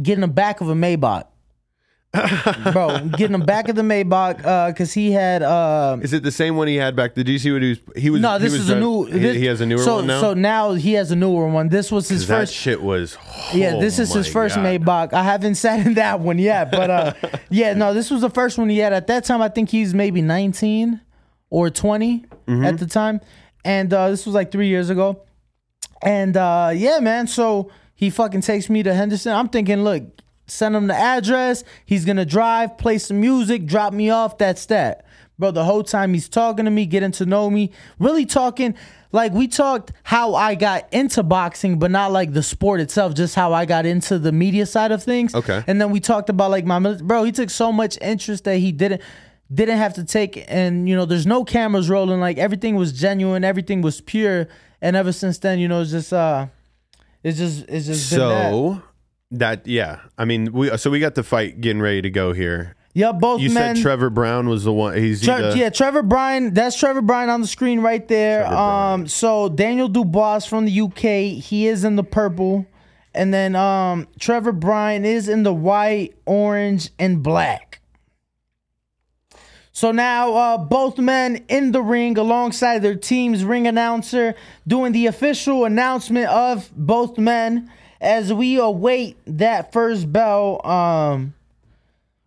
Get 0.01 0.13
in 0.13 0.21
the 0.21 0.27
back 0.27 0.61
of 0.61 0.69
a 0.69 0.75
Maybach. 0.75 1.25
Bro, 2.73 3.09
get 3.17 3.31
in 3.31 3.33
the 3.39 3.45
back 3.45 3.69
of 3.69 3.75
the 3.75 3.83
Maybach 3.83 4.43
uh, 4.43 4.69
because 4.71 4.93
he 4.93 5.11
had 5.11 5.43
uh, 5.43 5.97
Is 6.01 6.11
it 6.11 6.23
the 6.23 6.31
same 6.31 6.55
one 6.57 6.67
he 6.67 6.75
had 6.75 6.95
back? 6.95 7.13
Did 7.13 7.29
you 7.29 7.37
see 7.37 7.51
what 7.51 7.61
he 7.61 7.69
was? 7.69 7.79
He 7.95 8.09
was. 8.09 8.19
no. 8.21 8.33
he 8.33 8.39
This 8.45 8.53
was 8.53 8.61
is 8.61 8.69
a 8.71 8.79
new. 8.79 9.03
He, 9.05 9.19
this- 9.19 9.35
he 9.37 9.45
has 9.45 9.61
a 9.61 9.65
newer 9.67 9.77
so, 9.83 9.97
one 9.97 10.07
now. 10.07 10.19
So 10.21 10.33
now 10.33 10.73
he 10.73 10.93
has 10.93 11.11
a 11.11 11.15
newer 11.15 11.47
one. 11.47 11.69
This 11.69 11.91
was 11.91 12.09
his 12.09 12.25
that 12.27 12.39
first. 12.41 12.53
shit 12.55 12.81
was. 12.81 13.15
Yeah, 13.53 13.73
oh 13.75 13.79
this 13.79 13.99
is 13.99 14.11
his 14.11 14.27
first 14.27 14.55
God. 14.55 14.65
Maybach. 14.65 15.13
I 15.13 15.21
haven't 15.23 15.55
sat 15.65 15.85
in 15.85 15.93
that 15.95 16.19
one 16.19 16.39
yet, 16.39 16.71
but 16.71 16.89
uh, 16.89 17.13
yeah, 17.51 17.73
no, 17.75 17.93
this 17.93 18.09
was 18.09 18.21
the 18.21 18.29
first 18.31 18.57
one 18.57 18.69
he 18.69 18.79
had. 18.79 18.91
At 18.91 19.05
that 19.07 19.25
time, 19.25 19.41
I 19.43 19.49
think 19.49 19.69
he's 19.69 19.93
maybe 19.93 20.21
19 20.23 21.01
or 21.51 21.69
20 21.69 22.25
Mm-hmm. 22.47 22.65
at 22.65 22.79
the 22.79 22.87
time, 22.87 23.21
and 23.63 23.93
uh, 23.93 24.09
this 24.09 24.25
was 24.25 24.33
like 24.33 24.51
three 24.51 24.69
years 24.69 24.89
ago. 24.89 25.21
And 26.01 26.35
uh, 26.35 26.71
yeah, 26.73 26.99
man, 26.99 27.27
so 27.27 27.69
he 27.93 28.09
fucking 28.09 28.41
takes 28.41 28.71
me 28.71 28.81
to 28.81 28.91
Henderson. 28.95 29.33
I'm 29.33 29.49
thinking, 29.49 29.83
look, 29.83 30.01
send 30.49 30.75
him 30.75 30.87
the 30.87 30.95
address. 30.95 31.63
He's 31.85 32.05
gonna 32.05 32.25
drive, 32.25 32.77
play 32.77 32.97
some 32.97 33.19
music, 33.21 33.65
drop 33.65 33.93
me 33.93 34.09
off. 34.09 34.37
That's 34.37 34.65
that, 34.67 35.05
bro. 35.37 35.51
The 35.51 35.63
whole 35.63 35.83
time 35.83 36.13
he's 36.13 36.29
talking 36.29 36.65
to 36.65 36.71
me, 36.71 36.85
getting 36.85 37.11
to 37.13 37.25
know 37.25 37.49
me, 37.49 37.71
really 37.99 38.25
talking. 38.25 38.75
Like 39.11 39.31
we 39.33 39.47
talked 39.47 39.91
how 40.03 40.35
I 40.35 40.53
got 40.53 40.91
into 40.93 41.23
boxing, 41.23 41.79
but 41.79 41.89
not 41.89 42.11
like 42.11 42.33
the 42.33 42.43
sport 42.43 42.79
itself, 42.79 43.15
just 43.15 43.33
how 43.33 43.53
I 43.53 43.65
got 43.65 43.87
into 43.87 44.19
the 44.19 44.31
media 44.31 44.67
side 44.67 44.91
of 44.91 45.03
things. 45.03 45.33
Okay. 45.33 45.63
And 45.65 45.81
then 45.81 45.89
we 45.89 45.99
talked 45.99 46.29
about 46.29 46.51
like 46.51 46.65
my 46.65 46.79
bro. 46.79 47.23
He 47.23 47.31
took 47.31 47.49
so 47.49 47.71
much 47.71 47.97
interest 48.01 48.43
that 48.43 48.57
he 48.57 48.71
didn't 48.71 49.01
didn't 49.51 49.77
have 49.77 49.95
to 49.95 50.03
take, 50.03 50.45
and 50.47 50.87
you 50.87 50.95
know, 50.95 51.05
there's 51.05 51.25
no 51.25 51.43
cameras 51.43 51.89
rolling. 51.89 52.19
Like 52.19 52.37
everything 52.37 52.75
was 52.75 52.93
genuine, 52.93 53.43
everything 53.43 53.81
was 53.81 54.01
pure. 54.01 54.47
And 54.81 54.95
ever 54.95 55.11
since 55.11 55.39
then, 55.39 55.59
you 55.59 55.67
know, 55.67 55.81
it's 55.81 55.91
just 55.91 56.13
uh, 56.13 56.47
it's 57.23 57.37
just 57.37 57.65
it's 57.67 57.87
just. 57.87 58.09
So 58.09 58.81
that 59.31 59.67
yeah, 59.67 59.99
I 60.17 60.25
mean 60.25 60.51
we 60.51 60.75
so 60.77 60.89
we 60.89 60.99
got 60.99 61.15
the 61.15 61.23
fight 61.23 61.61
getting 61.61 61.81
ready 61.81 62.01
to 62.01 62.09
go 62.09 62.33
here. 62.33 62.75
Yeah, 62.93 63.11
both 63.11 63.39
You 63.39 63.51
men. 63.51 63.75
said 63.75 63.81
Trevor 63.83 64.09
Brown 64.09 64.49
was 64.49 64.63
the 64.63 64.73
one. 64.73 64.97
He's 64.97 65.21
Tre- 65.21 65.41
the, 65.51 65.57
yeah, 65.57 65.69
Trevor 65.69 66.01
Bryan. 66.01 66.53
That's 66.53 66.75
Trevor 66.77 67.01
Bryan 67.01 67.29
on 67.29 67.41
the 67.41 67.47
screen 67.47 67.81
right 67.81 68.05
there. 68.07 68.41
Trevor 68.41 68.55
Um, 68.55 69.07
so 69.07 69.47
Daniel 69.47 69.87
Dubois 69.87 70.39
from 70.47 70.65
the 70.65 70.81
UK, 70.81 71.41
he 71.41 71.67
is 71.67 71.83
in 71.83 71.95
the 71.95 72.03
purple, 72.03 72.65
and 73.13 73.31
then 73.33 73.55
um, 73.55 74.07
Trevor 74.19 74.51
Bryan 74.51 75.05
is 75.05 75.29
in 75.29 75.43
the 75.43 75.53
white, 75.53 76.15
orange, 76.25 76.89
and 76.97 77.21
black. 77.21 77.79
So 79.71 79.91
now 79.91 80.33
uh, 80.33 80.57
both 80.57 80.97
men 80.97 81.45
in 81.47 81.71
the 81.71 81.81
ring 81.81 82.17
alongside 82.17 82.79
their 82.79 82.95
team's 82.95 83.45
ring 83.45 83.65
announcer 83.67 84.35
doing 84.67 84.91
the 84.91 85.05
official 85.05 85.63
announcement 85.63 86.27
of 86.27 86.69
both 86.75 87.17
men 87.17 87.71
as 88.01 88.31
we 88.31 88.57
await 88.59 89.17
that 89.25 89.71
first 89.71 90.11
bell. 90.11 90.65
Um, 90.65 91.33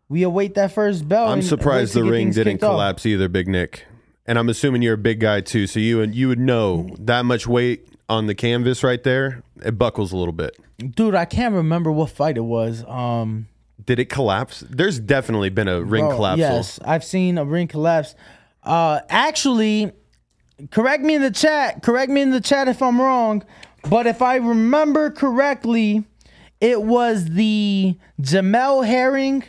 we 0.08 0.24
await 0.24 0.54
that 0.56 0.72
first 0.72 1.08
bell. 1.08 1.28
I'm 1.28 1.42
surprised 1.42 1.94
the 1.94 2.04
ring 2.04 2.30
didn't 2.30 2.54
kicked 2.54 2.64
off. 2.64 2.72
collapse 2.72 3.06
either, 3.06 3.28
Big 3.28 3.48
Nick. 3.48 3.86
And 4.26 4.38
I'm 4.38 4.48
assuming 4.48 4.82
you're 4.82 4.94
a 4.94 4.98
big 4.98 5.20
guy 5.20 5.40
too, 5.40 5.66
so 5.66 5.80
you 5.80 6.02
you 6.02 6.28
would 6.28 6.38
know 6.38 6.94
that 6.98 7.24
much 7.24 7.46
weight 7.46 7.88
on 8.08 8.26
the 8.26 8.34
canvas 8.34 8.84
right 8.84 9.02
there, 9.02 9.42
it 9.64 9.78
buckles 9.78 10.12
a 10.12 10.16
little 10.16 10.32
bit. 10.32 10.56
Dude, 10.78 11.14
I 11.14 11.24
can't 11.24 11.54
remember 11.54 11.90
what 11.90 12.10
fight 12.10 12.36
it 12.36 12.42
was. 12.42 12.84
Um, 12.84 13.48
Did 13.84 13.98
it 13.98 14.06
collapse? 14.10 14.64
There's 14.68 15.00
definitely 15.00 15.48
been 15.48 15.68
a 15.68 15.82
ring 15.82 16.06
bro, 16.06 16.16
collapse. 16.16 16.38
Yes, 16.38 16.78
I've 16.84 17.04
seen 17.04 17.38
a 17.38 17.44
ring 17.44 17.68
collapse. 17.68 18.14
Uh, 18.62 19.00
actually, 19.08 19.92
correct 20.70 21.02
me 21.02 21.14
in 21.14 21.22
the 21.22 21.30
chat. 21.30 21.82
Correct 21.82 22.10
me 22.10 22.20
in 22.20 22.30
the 22.30 22.40
chat 22.40 22.68
if 22.68 22.82
I'm 22.82 23.00
wrong. 23.00 23.44
But 23.88 24.06
if 24.06 24.22
I 24.22 24.36
remember 24.36 25.10
correctly, 25.10 26.04
it 26.60 26.82
was 26.82 27.26
the 27.30 27.96
Jamel 28.20 28.86
Herring 28.86 29.44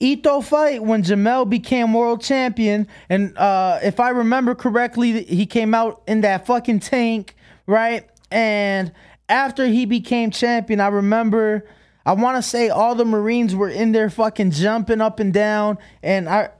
Ito 0.00 0.40
fight 0.40 0.82
when 0.82 1.04
Jamel 1.04 1.48
became 1.48 1.92
world 1.92 2.22
champion. 2.22 2.88
And 3.08 3.38
uh, 3.38 3.78
if 3.84 4.00
I 4.00 4.08
remember 4.08 4.56
correctly, 4.56 5.22
he 5.22 5.46
came 5.46 5.74
out 5.74 6.02
in 6.08 6.22
that 6.22 6.44
fucking 6.44 6.80
tank, 6.80 7.36
right? 7.68 8.10
And 8.32 8.90
after 9.28 9.66
he 9.66 9.86
became 9.86 10.32
champion, 10.32 10.80
I 10.80 10.88
remember, 10.88 11.68
I 12.04 12.14
want 12.14 12.36
to 12.36 12.42
say 12.42 12.68
all 12.68 12.96
the 12.96 13.04
Marines 13.04 13.54
were 13.54 13.68
in 13.68 13.92
there 13.92 14.10
fucking 14.10 14.50
jumping 14.50 15.00
up 15.00 15.20
and 15.20 15.32
down. 15.32 15.78
And 16.02 16.28
I, 16.28 16.50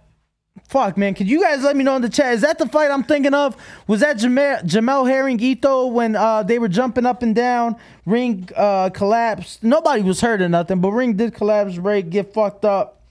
fuck, 0.69 0.97
man, 0.97 1.15
could 1.15 1.29
you 1.29 1.41
guys 1.41 1.63
let 1.63 1.77
me 1.77 1.85
know 1.85 1.97
in 1.97 2.03
the 2.03 2.09
chat? 2.09 2.35
Is 2.35 2.41
that 2.41 2.59
the 2.59 2.67
fight 2.67 2.91
I'm 2.91 3.05
thinking 3.05 3.35
of? 3.35 3.57
Was 3.87 4.01
that 4.01 4.17
Jamel, 4.17 4.63
Jamel 4.65 5.09
Herring 5.09 5.39
Ito 5.39 5.87
when 5.87 6.17
uh, 6.17 6.43
they 6.43 6.59
were 6.59 6.69
jumping 6.69 7.07
up 7.07 7.23
and 7.23 7.35
down? 7.35 7.77
Ring 8.07 8.49
uh, 8.57 8.91
collapsed. 8.91 9.63
Nobody 9.63 10.03
was 10.03 10.21
hurt 10.21 10.41
or 10.41 10.49
nothing, 10.49 10.81
but 10.81 10.91
Ring 10.93 11.15
did 11.15 11.35
collapse, 11.35 11.77
Ray 11.77 12.03
get 12.03 12.33
fucked 12.33 12.65
up. 12.65 13.03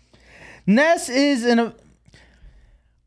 Ness 0.65 1.09
is 1.09 1.45
in 1.45 1.59
a. 1.59 1.75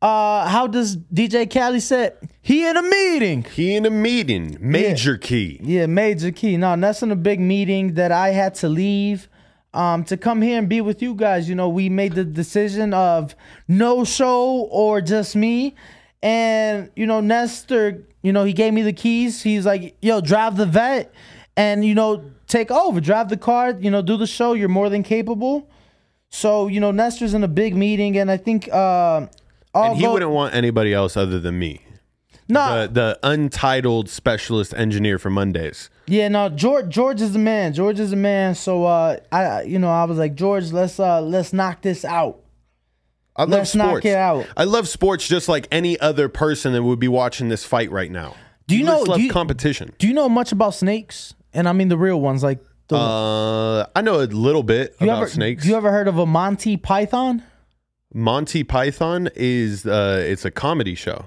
Uh, 0.01 0.47
how 0.47 0.67
does 0.67 0.97
DJ 0.97 1.49
Cali 1.49 1.79
said 1.79 2.15
he 2.41 2.67
in 2.67 2.77
a 2.77 2.81
meeting? 2.81 3.43
He 3.43 3.75
in 3.75 3.85
a 3.85 3.89
meeting, 3.89 4.57
major 4.59 5.17
key. 5.17 5.59
Yeah, 5.63 5.87
major 5.87 6.31
key. 6.31 6.57
No, 6.57 6.75
Ness 6.75 7.01
in 7.01 7.11
a 7.11 7.15
big 7.15 7.39
meeting 7.39 7.95
that 7.95 8.11
I 8.11 8.29
had 8.29 8.55
to 8.55 8.69
leave. 8.69 9.27
Um, 9.75 10.05
to 10.05 10.15
come 10.15 10.41
here 10.41 10.57
and 10.57 10.69
be 10.69 10.79
with 10.79 11.01
you 11.01 11.13
guys. 11.15 11.49
You 11.49 11.55
know, 11.55 11.67
we 11.67 11.89
made 11.89 12.13
the 12.13 12.23
decision 12.23 12.93
of 12.93 13.35
no 13.67 14.05
show 14.05 14.67
or 14.71 15.01
just 15.01 15.35
me. 15.35 15.75
And, 16.23 16.89
you 16.95 17.05
know, 17.05 17.19
Nestor, 17.19 18.07
you 18.23 18.31
know, 18.31 18.45
he 18.45 18.53
gave 18.53 18.73
me 18.73 18.81
the 18.83 18.93
keys. 18.93 19.43
He's 19.43 19.65
like, 19.65 19.97
yo, 20.01 20.21
drive 20.21 20.55
the 20.55 20.65
vet 20.65 21.13
and, 21.57 21.83
you 21.83 21.93
know, 21.93 22.23
take 22.47 22.71
over, 22.71 23.01
drive 23.01 23.27
the 23.27 23.37
car, 23.37 23.71
you 23.79 23.91
know, 23.91 24.01
do 24.01 24.15
the 24.17 24.25
show. 24.25 24.53
You're 24.53 24.69
more 24.69 24.89
than 24.89 25.03
capable. 25.03 25.69
So, 26.29 26.67
you 26.67 26.79
know, 26.79 26.91
Nestor's 26.91 27.33
in 27.33 27.43
a 27.43 27.47
big 27.47 27.75
meeting, 27.75 28.17
and 28.17 28.31
I 28.31 28.37
think 28.37 28.67
uh 28.71 29.17
And 29.17 29.27
he 29.97 30.05
although- 30.05 30.13
wouldn't 30.13 30.31
want 30.31 30.55
anybody 30.55 30.93
else 30.93 31.17
other 31.17 31.39
than 31.39 31.59
me. 31.59 31.81
No, 32.47 32.87
The 32.87 32.93
the 32.93 33.19
untitled 33.23 34.09
specialist 34.09 34.73
engineer 34.75 35.17
for 35.19 35.29
Mondays. 35.29 35.89
Yeah, 36.07 36.27
no, 36.27 36.49
George 36.49 36.89
George 36.89 37.21
is 37.21 37.33
the 37.33 37.39
man. 37.39 37.73
George 37.73 37.99
is 37.99 38.11
the 38.11 38.15
man. 38.15 38.55
So 38.55 38.85
uh 38.85 39.17
I 39.31 39.63
you 39.63 39.79
know, 39.79 39.89
I 39.89 40.03
was 40.05 40.17
like, 40.17 40.35
George, 40.35 40.71
let's 40.71 40.99
uh 40.99 41.21
let's 41.21 41.53
knock 41.53 41.81
this 41.81 42.05
out. 42.05 42.39
I 43.37 43.41
love 43.43 43.49
Let's 43.51 43.75
knock 43.75 43.87
sports. 43.89 44.05
it 44.05 44.15
out. 44.15 44.47
I 44.55 44.63
love 44.63 44.87
sports 44.87 45.27
just 45.27 45.49
like 45.49 45.67
any 45.69 45.99
other 45.99 46.29
person 46.29 46.71
that 46.71 46.83
would 46.83 46.99
be 46.99 47.09
watching 47.09 47.49
this 47.49 47.65
fight 47.65 47.91
right 47.91 48.09
now. 48.09 48.33
Do 48.67 48.77
you 48.77 48.85
know- 48.85 49.01
love 49.01 49.17
do 49.17 49.23
you- 49.23 49.31
competition? 49.31 49.91
Do 49.97 50.07
you 50.07 50.13
know 50.13 50.29
much 50.29 50.51
about 50.53 50.73
snakes? 50.73 51.33
And 51.53 51.67
I 51.67 51.73
mean 51.73 51.89
the 51.89 51.97
real 51.97 52.21
ones, 52.21 52.43
like 52.43 52.59
the 52.87 52.95
Uh, 52.97 53.85
I 53.95 54.01
know 54.01 54.21
a 54.21 54.27
little 54.27 54.63
bit 54.63 54.95
about 55.01 55.17
ever, 55.23 55.27
snakes. 55.27 55.65
You 55.65 55.75
ever 55.75 55.91
heard 55.91 56.07
of 56.07 56.17
a 56.17 56.25
Monty 56.25 56.77
Python? 56.77 57.43
Monty 58.13 58.63
Python 58.63 59.27
is 59.35 59.85
uh, 59.85 60.23
it's 60.25 60.45
a 60.45 60.51
comedy 60.51 60.95
show. 60.95 61.25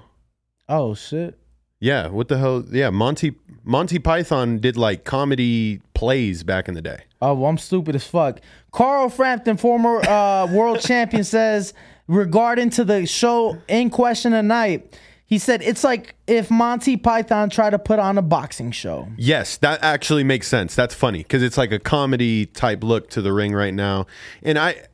Oh 0.68 0.94
shit. 0.94 1.38
Yeah, 1.80 2.08
what 2.08 2.28
the 2.28 2.38
hell? 2.38 2.64
Yeah, 2.70 2.90
Monty 2.90 3.36
Monty 3.64 3.98
Python 3.98 4.58
did 4.58 4.76
like 4.76 5.04
comedy 5.04 5.80
plays 5.94 6.42
back 6.42 6.68
in 6.68 6.74
the 6.74 6.82
day. 6.82 7.02
Oh, 7.20 7.34
well, 7.34 7.50
I'm 7.50 7.58
stupid 7.58 7.94
as 7.94 8.06
fuck. 8.06 8.40
Carl 8.72 9.08
Frampton, 9.08 9.56
former 9.56 10.00
uh, 10.08 10.46
world 10.52 10.80
champion, 10.80 11.24
says 11.24 11.74
regarding 12.06 12.70
to 12.70 12.84
the 12.84 13.06
show 13.06 13.58
in 13.68 13.90
question 13.90 14.32
tonight, 14.32 14.98
he 15.26 15.38
said 15.38 15.62
it's 15.62 15.84
like 15.84 16.14
if 16.26 16.50
Monty 16.50 16.96
Python 16.96 17.50
tried 17.50 17.70
to 17.70 17.78
put 17.78 17.98
on 17.98 18.18
a 18.18 18.22
boxing 18.22 18.72
show. 18.72 19.08
Yes, 19.16 19.56
that 19.58 19.82
actually 19.82 20.24
makes 20.24 20.48
sense. 20.48 20.74
That's 20.74 20.94
funny 20.94 21.18
because 21.18 21.42
it's 21.42 21.58
like 21.58 21.70
a 21.70 21.78
comedy 21.78 22.46
type 22.46 22.82
look 22.82 23.10
to 23.10 23.22
the 23.22 23.32
ring 23.32 23.52
right 23.52 23.74
now, 23.74 24.06
and 24.42 24.58
I 24.58 24.86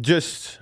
just 0.00 0.60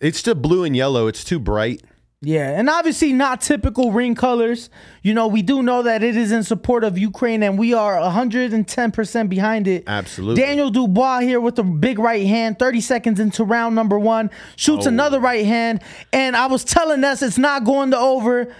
it's 0.00 0.18
still 0.18 0.34
blue 0.34 0.64
and 0.64 0.74
yellow. 0.74 1.06
It's 1.06 1.24
too 1.24 1.38
bright. 1.38 1.82
Yeah, 2.20 2.50
and 2.58 2.68
obviously 2.68 3.12
not 3.12 3.40
typical 3.40 3.92
ring 3.92 4.16
colors. 4.16 4.70
You 5.02 5.14
know, 5.14 5.28
we 5.28 5.40
do 5.40 5.62
know 5.62 5.84
that 5.84 6.02
it 6.02 6.16
is 6.16 6.32
in 6.32 6.42
support 6.42 6.82
of 6.82 6.98
Ukraine, 6.98 7.44
and 7.44 7.56
we 7.56 7.74
are 7.74 7.96
110% 7.96 9.28
behind 9.28 9.68
it. 9.68 9.84
Absolutely. 9.86 10.42
Daniel 10.42 10.70
Dubois 10.70 11.20
here 11.20 11.40
with 11.40 11.54
the 11.54 11.62
big 11.62 12.00
right 12.00 12.26
hand, 12.26 12.58
30 12.58 12.80
seconds 12.80 13.20
into 13.20 13.44
round 13.44 13.76
number 13.76 13.98
one, 14.00 14.30
shoots 14.56 14.86
Oh. 14.86 14.88
another 14.88 15.20
right 15.20 15.46
hand. 15.46 15.80
And 16.12 16.34
I 16.36 16.46
was 16.46 16.64
telling 16.64 17.04
us 17.04 17.22
it's 17.22 17.38
not 17.38 17.62
going 17.64 17.92
to 17.92 17.98
over. 17.98 18.52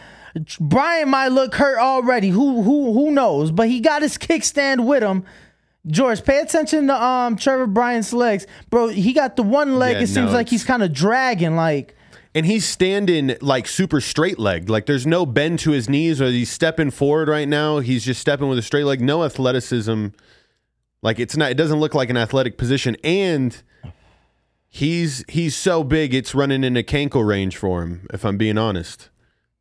Bryan 0.60 1.08
might 1.08 1.28
look 1.28 1.54
hurt 1.56 1.78
already. 1.78 2.28
Who 2.28 2.62
who 2.62 2.92
who 2.92 3.10
knows? 3.10 3.50
But 3.50 3.68
he 3.68 3.80
got 3.80 4.02
his 4.02 4.16
kickstand 4.18 4.84
with 4.86 5.02
him. 5.02 5.24
George, 5.86 6.22
pay 6.22 6.38
attention 6.38 6.86
to 6.88 7.02
um 7.02 7.34
Trevor 7.36 7.66
Bryan's 7.66 8.12
legs. 8.12 8.46
Bro, 8.70 8.88
he 8.88 9.12
got 9.12 9.34
the 9.34 9.42
one 9.42 9.80
leg. 9.80 9.96
Yeah, 9.96 10.02
it 10.02 10.06
seems 10.06 10.30
no, 10.30 10.36
like 10.36 10.48
he's 10.48 10.64
kind 10.64 10.84
of 10.84 10.92
dragging 10.92 11.56
like 11.56 11.96
And 12.38 12.46
he's 12.46 12.64
standing 12.64 13.36
like 13.40 13.66
super 13.66 14.00
straight 14.00 14.38
legged. 14.38 14.70
Like 14.70 14.86
there's 14.86 15.08
no 15.08 15.26
bend 15.26 15.58
to 15.60 15.72
his 15.72 15.88
knees 15.88 16.22
or 16.22 16.26
he's 16.26 16.48
stepping 16.52 16.92
forward 16.92 17.26
right 17.26 17.48
now. 17.48 17.80
He's 17.80 18.04
just 18.04 18.20
stepping 18.20 18.48
with 18.48 18.58
a 18.60 18.62
straight 18.62 18.84
leg. 18.84 19.00
No 19.00 19.24
athleticism. 19.24 20.08
Like 21.02 21.18
it's 21.18 21.36
not 21.36 21.50
it 21.50 21.56
doesn't 21.56 21.80
look 21.80 21.94
like 21.94 22.10
an 22.10 22.16
athletic 22.16 22.56
position. 22.56 22.96
And 23.02 23.60
he's 24.68 25.24
he's 25.28 25.56
so 25.56 25.82
big 25.82 26.14
it's 26.14 26.32
running 26.32 26.62
into 26.62 26.84
cankle 26.84 27.26
range 27.26 27.56
for 27.56 27.82
him, 27.82 28.06
if 28.14 28.24
I'm 28.24 28.36
being 28.38 28.56
honest. 28.56 29.10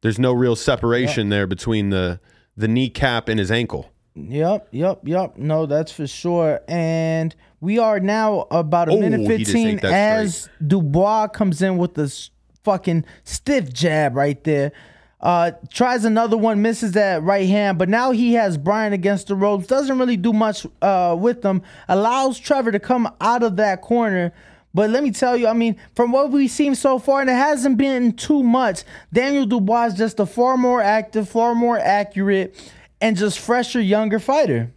There's 0.01 0.19
no 0.19 0.31
real 0.31 0.55
separation 0.55 1.29
there 1.29 1.47
between 1.47 1.89
the 1.89 2.19
the 2.55 2.67
kneecap 2.67 3.27
and 3.27 3.39
his 3.39 3.49
ankle. 3.49 3.91
Yep, 4.13 4.67
yep, 4.69 5.01
yep. 5.03 5.35
No, 5.37 5.65
that's 5.65 5.91
for 5.91 6.05
sure. 6.05 6.61
And 6.67 7.35
we 7.59 7.79
are 7.79 7.99
now 7.99 8.41
about 8.51 8.87
a 8.87 8.91
Oh, 8.91 8.99
minute 8.99 9.21
he 9.21 9.27
15 9.45 9.67
ate 9.67 9.81
that 9.81 9.93
as 10.19 10.47
Dubois 10.65 11.27
comes 11.29 11.63
in 11.63 11.77
with 11.77 11.95
this 11.95 12.29
fucking 12.67 13.05
stiff 13.23 13.71
jab 13.71 14.13
right 14.13 14.43
there. 14.43 14.73
Uh, 15.21 15.51
tries 15.69 16.03
another 16.03 16.35
one, 16.35 16.61
misses 16.61 16.91
that 16.91 17.23
right 17.23 17.47
hand, 17.47 17.77
but 17.77 17.87
now 17.87 18.11
he 18.11 18.33
has 18.33 18.57
Bryan 18.57 18.91
against 18.91 19.27
the 19.27 19.35
ropes. 19.35 19.67
Doesn't 19.67 19.97
really 19.97 20.17
do 20.17 20.33
much 20.33 20.67
uh, 20.81 21.15
with 21.17 21.43
them. 21.43 21.61
Allows 21.87 22.37
Trevor 22.37 22.73
to 22.73 22.79
come 22.79 23.09
out 23.21 23.41
of 23.41 23.55
that 23.55 23.81
corner. 23.81 24.33
But 24.73 24.89
let 24.89 25.01
me 25.01 25.11
tell 25.11 25.37
you, 25.37 25.47
I 25.47 25.53
mean, 25.53 25.77
from 25.95 26.11
what 26.11 26.29
we've 26.29 26.51
seen 26.51 26.75
so 26.75 26.99
far, 26.99 27.21
and 27.21 27.29
it 27.29 27.33
hasn't 27.33 27.77
been 27.77 28.11
too 28.11 28.43
much, 28.43 28.83
Daniel 29.13 29.45
Dubois 29.45 29.85
is 29.85 29.93
just 29.93 30.19
a 30.19 30.25
far 30.25 30.57
more 30.57 30.81
active, 30.81 31.29
far 31.29 31.55
more 31.55 31.79
accurate, 31.79 32.53
and 32.99 33.15
just 33.15 33.39
fresher, 33.39 33.79
younger 33.79 34.19
fighter. 34.19 34.73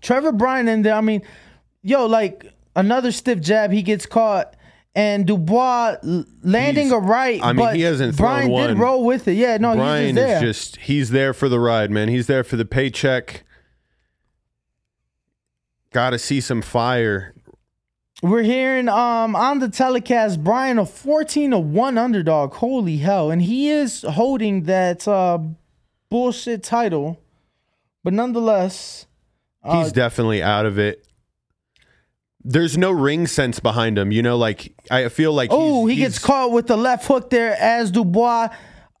Trevor 0.00 0.30
Bryan 0.30 0.68
in 0.68 0.82
there, 0.82 0.94
I 0.94 1.00
mean, 1.00 1.22
yo, 1.82 2.06
like 2.06 2.46
another 2.76 3.10
stiff 3.10 3.40
jab, 3.40 3.72
he 3.72 3.82
gets 3.82 4.06
caught. 4.06 4.54
And 4.98 5.28
Dubois 5.28 5.96
landing 6.42 6.86
He's- 6.86 6.92
a 6.92 6.98
right, 6.98 7.40
I 7.40 7.52
mean, 7.52 7.64
but 7.64 7.76
he 7.76 7.82
hasn't 7.82 8.16
thrown 8.16 8.30
Bryan 8.30 8.50
one. 8.50 8.68
did 8.70 8.78
roll 8.78 9.04
with 9.04 9.28
it. 9.28 9.34
Yeah, 9.34 9.56
no, 9.58 9.76
Bryan 9.76 10.06
he's 10.06 10.14
just 10.16 10.26
there. 10.26 10.36
is 10.36 10.40
just 10.42 10.76
he's 10.78 11.10
there 11.10 11.32
for 11.32 11.48
the 11.48 11.60
ride, 11.60 11.92
man. 11.92 12.08
He's 12.08 12.26
there 12.26 12.42
for 12.42 12.56
the 12.56 12.64
paycheck. 12.64 13.44
Got 15.92 16.10
to 16.10 16.18
see 16.18 16.40
some 16.40 16.62
fire. 16.62 17.32
We're 18.22 18.42
hearing 18.42 18.88
um 18.88 19.36
on 19.36 19.60
the 19.60 19.68
telecast 19.68 20.42
Bryan 20.42 20.78
a 20.78 20.84
14 20.84 21.52
to 21.52 21.58
1 21.60 21.96
underdog. 21.96 22.54
Holy 22.54 22.96
hell. 22.96 23.30
And 23.30 23.42
he 23.42 23.70
is 23.70 24.02
holding 24.02 24.64
that 24.64 25.06
uh 25.06 25.38
bullshit 26.10 26.64
title. 26.64 27.20
But 28.02 28.14
nonetheless, 28.14 29.06
uh, 29.62 29.82
He's 29.82 29.92
definitely 29.92 30.42
out 30.42 30.66
of 30.66 30.78
it. 30.78 31.06
There's 32.44 32.78
no 32.78 32.90
ring 32.90 33.26
sense 33.26 33.60
behind 33.60 33.98
him, 33.98 34.12
you 34.12 34.22
know. 34.22 34.36
Like 34.36 34.72
I 34.90 35.08
feel 35.08 35.32
like 35.32 35.50
oh, 35.52 35.86
he 35.86 35.96
gets 35.96 36.18
caught 36.18 36.52
with 36.52 36.66
the 36.66 36.76
left 36.76 37.06
hook 37.06 37.30
there 37.30 37.56
as 37.58 37.90
Dubois 37.90 38.48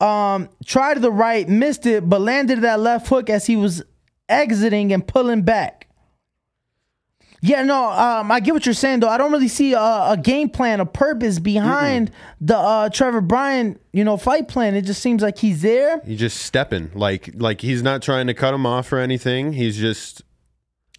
um 0.00 0.48
tried 0.64 0.94
to 0.94 1.00
the 1.00 1.10
right, 1.10 1.48
missed 1.48 1.86
it, 1.86 2.08
but 2.08 2.20
landed 2.20 2.60
that 2.62 2.80
left 2.80 3.08
hook 3.08 3.30
as 3.30 3.46
he 3.46 3.56
was 3.56 3.82
exiting 4.28 4.92
and 4.92 5.06
pulling 5.06 5.42
back. 5.42 5.88
Yeah, 7.40 7.62
no, 7.62 7.90
um, 7.90 8.32
I 8.32 8.40
get 8.40 8.52
what 8.52 8.66
you're 8.66 8.74
saying 8.74 9.00
though. 9.00 9.08
I 9.08 9.16
don't 9.16 9.30
really 9.30 9.48
see 9.48 9.72
a, 9.72 9.78
a 9.78 10.18
game 10.20 10.48
plan, 10.48 10.80
a 10.80 10.86
purpose 10.86 11.38
behind 11.38 12.10
the 12.40 12.56
uh, 12.56 12.88
Trevor 12.88 13.20
Bryan, 13.20 13.78
you 13.92 14.02
know, 14.02 14.16
fight 14.16 14.48
plan. 14.48 14.74
It 14.74 14.82
just 14.82 15.00
seems 15.00 15.22
like 15.22 15.38
he's 15.38 15.62
there. 15.62 16.00
He's 16.04 16.18
just 16.18 16.38
stepping 16.38 16.90
like 16.94 17.30
like 17.34 17.60
he's 17.60 17.82
not 17.82 18.02
trying 18.02 18.26
to 18.26 18.34
cut 18.34 18.54
him 18.54 18.66
off 18.66 18.92
or 18.92 18.98
anything. 18.98 19.52
He's 19.52 19.78
just. 19.78 20.22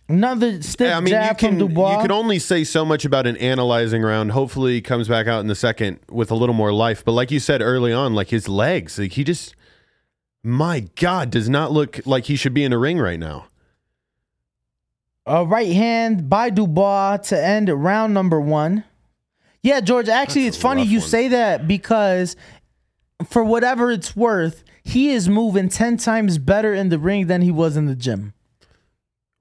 Another 0.10 0.60
stiff 0.63 0.92
I 0.92 1.00
mean, 1.01 1.13
you 1.13 1.36
can 1.36 1.51
from 1.51 1.58
Dubois. 1.60 1.98
you 1.98 2.01
can 2.01 2.12
only 2.12 2.39
say 2.39 2.63
so 2.63 2.84
much 2.84 3.06
about 3.06 3.28
an 3.28 3.38
analyzing 3.38 4.01
round. 4.01 4.32
Hopefully, 4.32 4.74
he 4.74 4.82
comes 4.82 5.08
back 5.08 5.28
out 5.28 5.42
in 5.42 5.46
the 5.46 5.54
second 5.54 6.00
with 6.10 6.32
a 6.32 6.36
little 6.36 6.56
more 6.56 6.74
life. 6.74 7.06
But 7.06 7.12
like 7.12 7.30
you 7.30 7.39
said 7.39 7.62
early 7.62 7.94
on, 7.94 8.16
like 8.16 8.30
his 8.30 8.50
legs, 8.50 8.98
like 8.98 9.12
he 9.13 9.24
just, 9.24 9.56
my 10.44 10.88
God, 10.96 11.30
does 11.30 11.48
not 11.48 11.72
look 11.72 12.00
like 12.08 12.25
he 12.25 12.36
should 12.36 12.56
be 12.56 12.63
in 12.63 12.74
a 12.74 12.80
ring 12.80 12.98
right 12.98 13.20
now. 13.20 13.46
A 15.28 15.46
right 15.46 15.72
hand 15.72 16.28
by 16.28 16.50
Dubois 16.50 17.18
to 17.18 17.39
end 17.39 17.70
round 17.70 18.12
number 18.12 18.42
one. 18.42 18.86
Yeah, 19.62 19.80
George. 19.80 20.10
Actually, 20.10 20.46
That's 20.46 20.56
it's 20.56 20.63
funny 20.63 20.86
you 20.86 21.01
one. 21.01 21.08
say 21.08 21.28
that 21.28 21.68
because, 21.68 22.36
for 23.28 23.44
whatever 23.44 23.92
it's 23.92 24.16
worth, 24.16 24.63
he 24.82 25.12
is 25.12 25.30
moving 25.30 25.70
ten 25.70 25.98
times 25.98 26.39
better 26.39 26.74
in 26.74 26.89
the 26.89 26.98
ring 26.98 27.28
than 27.28 27.44
he 27.44 27.51
was 27.51 27.78
in 27.78 27.86
the 27.86 27.96
gym 27.96 28.34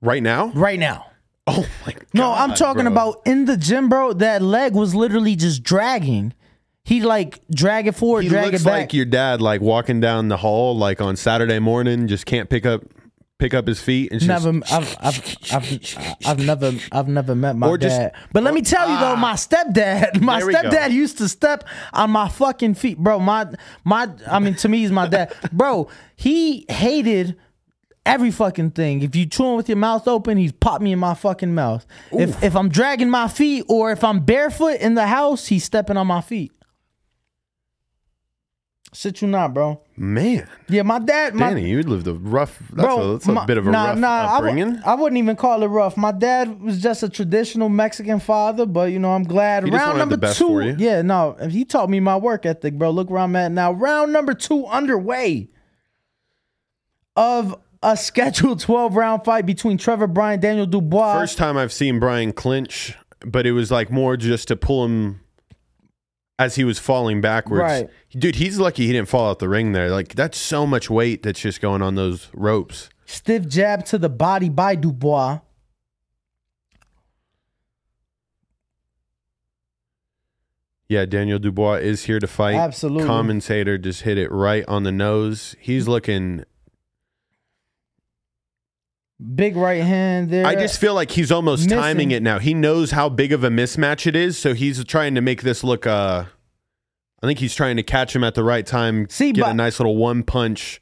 Right 0.00 0.22
now? 0.22 0.48
right 0.54 0.78
now. 0.78 1.06
Oh 1.46 1.66
my 1.86 1.92
God! 1.92 2.04
No, 2.12 2.30
I'm 2.32 2.54
talking 2.54 2.84
bro. 2.84 2.92
about 2.92 3.22
in 3.24 3.46
the 3.46 3.56
gym, 3.56 3.88
bro. 3.88 4.12
That 4.12 4.42
leg 4.42 4.74
was 4.74 4.94
literally 4.94 5.34
just 5.34 5.62
dragging. 5.62 6.34
He 6.84 7.00
like 7.02 7.40
drag 7.50 7.86
it 7.86 7.92
forward, 7.96 8.24
He 8.24 8.28
drag 8.28 8.54
it 8.54 8.62
back. 8.64 8.80
like 8.80 8.94
your 8.94 9.06
dad, 9.06 9.40
like 9.40 9.60
walking 9.62 9.98
down 10.00 10.28
the 10.28 10.36
hall, 10.36 10.76
like 10.76 11.00
on 11.00 11.16
Saturday 11.16 11.58
morning, 11.58 12.06
just 12.06 12.26
can't 12.26 12.48
pick 12.50 12.64
up 12.66 12.82
pick 13.38 13.54
up 13.54 13.66
his 13.66 13.80
feet 13.80 14.10
and 14.10 14.20
just 14.20 14.46
I've, 14.46 14.96
I've, 15.00 15.36
I've, 15.52 16.18
I've 16.26 16.38
never, 16.44 16.72
I've 16.90 17.06
never 17.08 17.34
met 17.36 17.56
my 17.56 17.68
Or 17.68 17.78
just- 17.78 17.96
dad. 17.96 18.12
But 18.32 18.42
let 18.42 18.52
me 18.52 18.62
tell 18.62 18.90
you 18.90 18.98
though, 18.98 19.12
ah. 19.12 19.16
my 19.16 19.34
stepdad, 19.34 20.20
my 20.20 20.40
stepdad 20.42 20.90
used 20.90 21.18
to 21.18 21.28
step 21.28 21.62
on 21.92 22.10
my 22.10 22.28
fucking 22.28 22.74
feet, 22.74 22.98
bro. 22.98 23.20
My, 23.20 23.46
my, 23.84 24.10
I 24.28 24.40
mean, 24.40 24.54
to 24.56 24.68
me, 24.68 24.78
he's 24.78 24.90
my 24.90 25.06
dad, 25.06 25.32
bro. 25.52 25.88
He 26.16 26.66
hated 26.68 27.36
every 28.08 28.30
fucking 28.30 28.72
thing. 28.72 29.02
If 29.02 29.14
you 29.14 29.26
chewing 29.26 29.56
with 29.56 29.68
your 29.68 29.76
mouth 29.76 30.08
open, 30.08 30.38
he's 30.38 30.52
pop 30.52 30.80
me 30.80 30.92
in 30.92 30.98
my 30.98 31.14
fucking 31.14 31.54
mouth. 31.54 31.86
If 32.10 32.42
if 32.42 32.56
I'm 32.56 32.68
dragging 32.68 33.10
my 33.10 33.28
feet 33.28 33.64
or 33.68 33.92
if 33.92 34.02
I'm 34.02 34.20
barefoot 34.20 34.80
in 34.80 34.94
the 34.94 35.06
house, 35.06 35.46
he's 35.46 35.64
stepping 35.64 35.96
on 35.96 36.06
my 36.06 36.20
feet. 36.20 36.52
Shit 38.94 39.20
you 39.20 39.28
not, 39.28 39.52
bro. 39.52 39.82
man. 39.96 40.48
Yeah, 40.70 40.82
my 40.82 40.98
dad, 40.98 41.34
my 41.34 41.50
Danny, 41.50 41.68
you 41.68 41.82
lived 41.82 42.06
a 42.06 42.14
rough. 42.14 42.58
That's 42.72 42.86
Bro, 42.86 43.00
a, 43.00 43.12
that's 43.12 43.28
a 43.28 43.44
bit 43.46 43.58
of 43.58 43.66
a 43.66 43.70
nah, 43.70 43.88
rough 43.88 43.98
nah, 43.98 44.08
I 44.08 44.36
upbringing. 44.36 44.80
I, 44.84 44.94
wouldn't 44.94 45.18
even 45.18 45.36
call 45.36 45.62
it 45.62 45.66
rough. 45.66 45.98
My 45.98 46.10
dad 46.10 46.62
was 46.62 46.80
just 46.80 47.02
a 47.02 47.08
traditional 47.10 47.68
Mexican 47.68 48.18
father, 48.18 48.64
but 48.64 48.90
you 48.90 48.98
know, 48.98 49.12
I'm 49.12 49.24
glad. 49.24 49.64
He 49.64 49.70
Round 49.70 49.98
number 49.98 50.32
two, 50.32 50.74
yeah, 50.78 51.02
no, 51.02 51.36
he 51.50 51.66
taught 51.66 51.90
me 51.90 52.00
my 52.00 52.16
work 52.16 52.46
ethic, 52.46 52.78
bro. 52.78 52.90
Look 52.90 53.10
where 53.10 53.20
I'm 53.20 53.36
at 53.36 53.52
now. 53.52 53.72
Round 53.72 54.10
number 54.10 54.32
two 54.32 54.64
underway 54.64 55.50
of 57.14 57.60
a 57.82 57.96
scheduled 57.96 58.60
12 58.60 58.96
round 58.96 59.24
fight 59.24 59.46
between 59.46 59.78
Trevor 59.78 60.06
Bryan, 60.06 60.40
Daniel 60.40 60.66
Dubois. 60.66 61.14
First 61.14 61.38
time 61.38 61.56
I've 61.56 61.72
seen 61.72 62.00
Bryan 62.00 62.32
clinch, 62.32 62.96
but 63.20 63.46
it 63.46 63.52
was 63.52 63.70
like 63.70 63.90
more 63.90 64.16
just 64.16 64.48
to 64.48 64.56
pull 64.56 64.84
him 64.84 65.20
as 66.38 66.54
he 66.54 66.64
was 66.64 66.78
falling 66.78 67.20
backwards. 67.20 67.62
Right. 67.62 67.90
Dude, 68.12 68.36
he's 68.36 68.58
lucky 68.58 68.86
he 68.86 68.92
didn't 68.92 69.08
fall 69.08 69.30
out 69.30 69.38
the 69.38 69.48
ring 69.48 69.72
there. 69.72 69.90
Like 69.90 70.14
that's 70.14 70.38
so 70.38 70.66
much 70.66 70.88
weight 70.88 71.22
that's 71.22 71.40
just 71.40 71.60
going 71.60 71.82
on 71.82 71.94
those 71.94 72.28
ropes. 72.32 72.88
Stiff 73.06 73.46
jab 73.48 73.84
to 73.86 73.98
the 73.98 74.08
body 74.08 74.48
by 74.48 74.74
Dubois. 74.74 75.40
Yeah, 80.88 81.04
Daniel 81.04 81.38
Dubois 81.38 81.80
is 81.80 82.04
here 82.04 82.18
to 82.18 82.26
fight. 82.26 82.54
Absolutely. 82.54 83.04
Commentator 83.04 83.76
just 83.76 84.02
hit 84.02 84.16
it 84.16 84.32
right 84.32 84.64
on 84.66 84.84
the 84.84 84.92
nose. 84.92 85.54
He's 85.60 85.86
looking 85.86 86.44
Big 89.34 89.56
right 89.56 89.82
hand 89.82 90.30
there. 90.30 90.46
I 90.46 90.54
just 90.54 90.78
feel 90.80 90.94
like 90.94 91.10
he's 91.10 91.32
almost 91.32 91.64
Missing. 91.64 91.78
timing 91.78 92.10
it 92.12 92.22
now. 92.22 92.38
He 92.38 92.54
knows 92.54 92.92
how 92.92 93.08
big 93.08 93.32
of 93.32 93.42
a 93.42 93.48
mismatch 93.48 94.06
it 94.06 94.14
is, 94.14 94.38
so 94.38 94.54
he's 94.54 94.84
trying 94.84 95.16
to 95.16 95.20
make 95.20 95.42
this 95.42 95.64
look 95.64 95.86
uh 95.86 96.24
I 97.20 97.26
think 97.26 97.40
he's 97.40 97.54
trying 97.54 97.76
to 97.78 97.82
catch 97.82 98.14
him 98.14 98.22
at 98.22 98.36
the 98.36 98.44
right 98.44 98.64
time, 98.64 99.08
See, 99.10 99.32
get 99.32 99.40
but- 99.42 99.50
a 99.50 99.54
nice 99.54 99.80
little 99.80 99.96
one 99.96 100.22
punch 100.22 100.80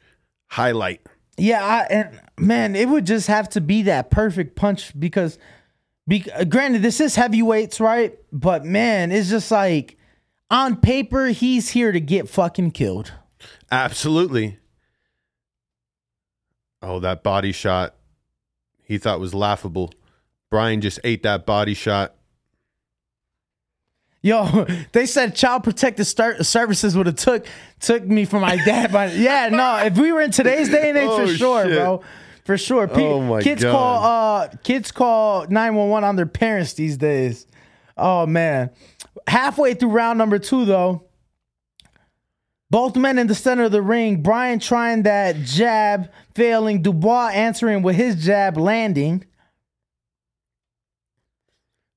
highlight. 0.51 1.01
Yeah, 1.39 1.65
I, 1.65 1.81
and 1.93 2.21
man, 2.39 2.77
it 2.77 2.89
would 2.89 3.07
just 3.07 3.27
have 3.27 3.49
to 3.51 3.61
be 3.61 3.83
that 3.83 4.11
perfect 4.11 4.57
punch 4.57 4.99
because, 4.99 5.39
be, 6.09 6.21
granted, 6.49 6.81
this 6.81 6.99
is 6.99 7.15
heavyweights, 7.15 7.79
right? 7.79 8.19
But 8.33 8.65
man, 8.65 9.13
it's 9.13 9.29
just 9.29 9.51
like 9.51 9.99
on 10.51 10.77
paper, 10.77 11.27
he's 11.27 11.71
here 11.71 11.93
to 11.93 12.01
get 12.01 12.29
fucking 12.31 12.71
killed. 12.71 13.13
Absolutely. 13.71 14.59
Oh, 16.81 17.01
that 17.01 17.23
body 17.23 17.53
shot 17.53 17.96
he 18.87 18.99
thought 18.99 19.21
was 19.21 19.35
laughable. 19.35 19.93
Bryan 20.51 20.81
just 20.81 20.99
ate 21.05 21.23
that 21.25 21.45
body 21.45 21.75
shot. 21.75 22.15
Yo, 24.23 24.67
they 24.93 25.07
said 25.07 25.35
child 25.35 25.65
protective 25.65 26.07
start 26.07 26.45
services 26.47 26.97
would 26.97 27.07
have 27.07 27.17
took 27.17 27.47
took 27.81 28.05
me 28.05 28.25
from 28.25 28.41
my 28.43 28.57
dad. 28.57 28.93
But 28.93 29.15
yeah, 29.17 29.49
no, 29.49 29.77
if 29.85 29.97
we 29.99 30.13
were 30.13 30.21
in 30.23 30.31
today's 30.31 30.69
day 30.69 30.89
and 30.89 30.99
age, 30.99 31.09
Oh, 31.09 31.27
for 31.27 31.33
sure, 31.35 31.65
shit. 31.65 31.79
bro, 31.79 32.03
for 32.45 32.59
sure. 32.59 32.89
Pe- 32.89 33.05
Oh, 33.05 33.21
my 33.21 33.43
kids 33.43 33.63
God. 33.63 33.73
call 33.73 34.03
uh 34.05 34.49
kids 34.65 34.91
call 34.93 35.47
nine 35.49 35.75
one 35.75 35.89
one 35.91 36.05
on 36.05 36.17
their 36.17 36.27
parents 36.27 36.73
these 36.75 36.97
days. 36.97 37.47
Oh 37.97 38.27
man, 38.27 38.71
halfway 39.27 39.75
through 39.75 39.91
round 39.91 40.19
number 40.19 40.39
two 40.39 40.65
though. 40.65 41.05
Both 42.69 42.97
men 42.97 43.19
in 43.19 43.29
the 43.29 43.35
center 43.35 43.65
of 43.65 43.73
the 43.73 43.83
ring. 43.83 44.23
Bryan 44.23 44.59
trying 44.59 45.05
that 45.05 45.37
jab, 45.45 46.11
failing. 46.35 46.83
Dubois 46.83 47.29
answering 47.29 47.83
with 47.83 47.95
his 47.97 48.17
jab, 48.25 48.57
landing. 48.57 49.25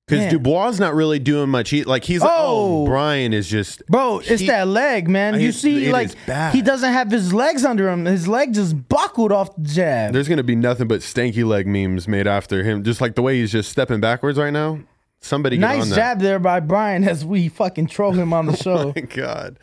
Because. 0.07 0.31
Dubois 0.31 0.79
not 0.79 0.95
really 0.95 1.19
doing 1.19 1.49
much. 1.49 1.69
He, 1.69 1.83
like 1.83 2.03
he's 2.03 2.23
oh, 2.23 2.27
Oh. 2.27 2.85
Bryan 2.87 3.31
is 3.31 3.47
just 3.47 3.85
Bro, 3.87 4.19
it's 4.25 4.41
He- 4.41 4.47
that 4.47 4.67
leg, 4.67 5.07
man. 5.07 5.39
You 5.39 5.51
see, 5.51 5.91
like 5.91 6.07
is 6.07 6.15
he 6.53 6.63
doesn't 6.63 6.91
have 6.93 7.11
his 7.11 7.31
legs 7.31 7.63
under 7.63 7.87
him. 7.89 8.05
His 8.05 8.27
leg 8.27 8.53
just 8.53 8.87
buckled 8.89 9.31
off 9.31 9.55
the 9.55 9.61
jab. 9.61 10.13
There's 10.13 10.27
gonna 10.27 10.41
be 10.43 10.55
nothing 10.55 10.87
but 10.87 11.01
stanky 11.01 11.45
leg 11.45 11.67
memes 11.67 12.07
made 12.07 12.25
after 12.25 12.63
him. 12.63 12.83
Just 12.83 13.01
like 13.01 13.13
the 13.13 13.21
way 13.21 13.39
he's 13.39 13.51
just 13.51 13.69
stepping 13.71 13.99
backwards 13.99 14.39
right 14.39 14.53
now. 14.53 14.79
Somebody 15.21 15.57
get 15.57 15.61
nice 15.61 15.81
on 15.83 15.89
that. 15.89 15.95
jab 15.95 16.19
there 16.21 16.39
by 16.39 16.59
Bryan 16.59 17.03
as 17.03 17.23
we 17.23 17.47
fucking 17.47 17.87
troll 17.87 18.13
him 18.13 18.33
on 18.33 18.47
the 18.47 18.55
show. 18.63 18.77
oh 18.77 18.93
My 18.95 19.01
God. 19.01 19.59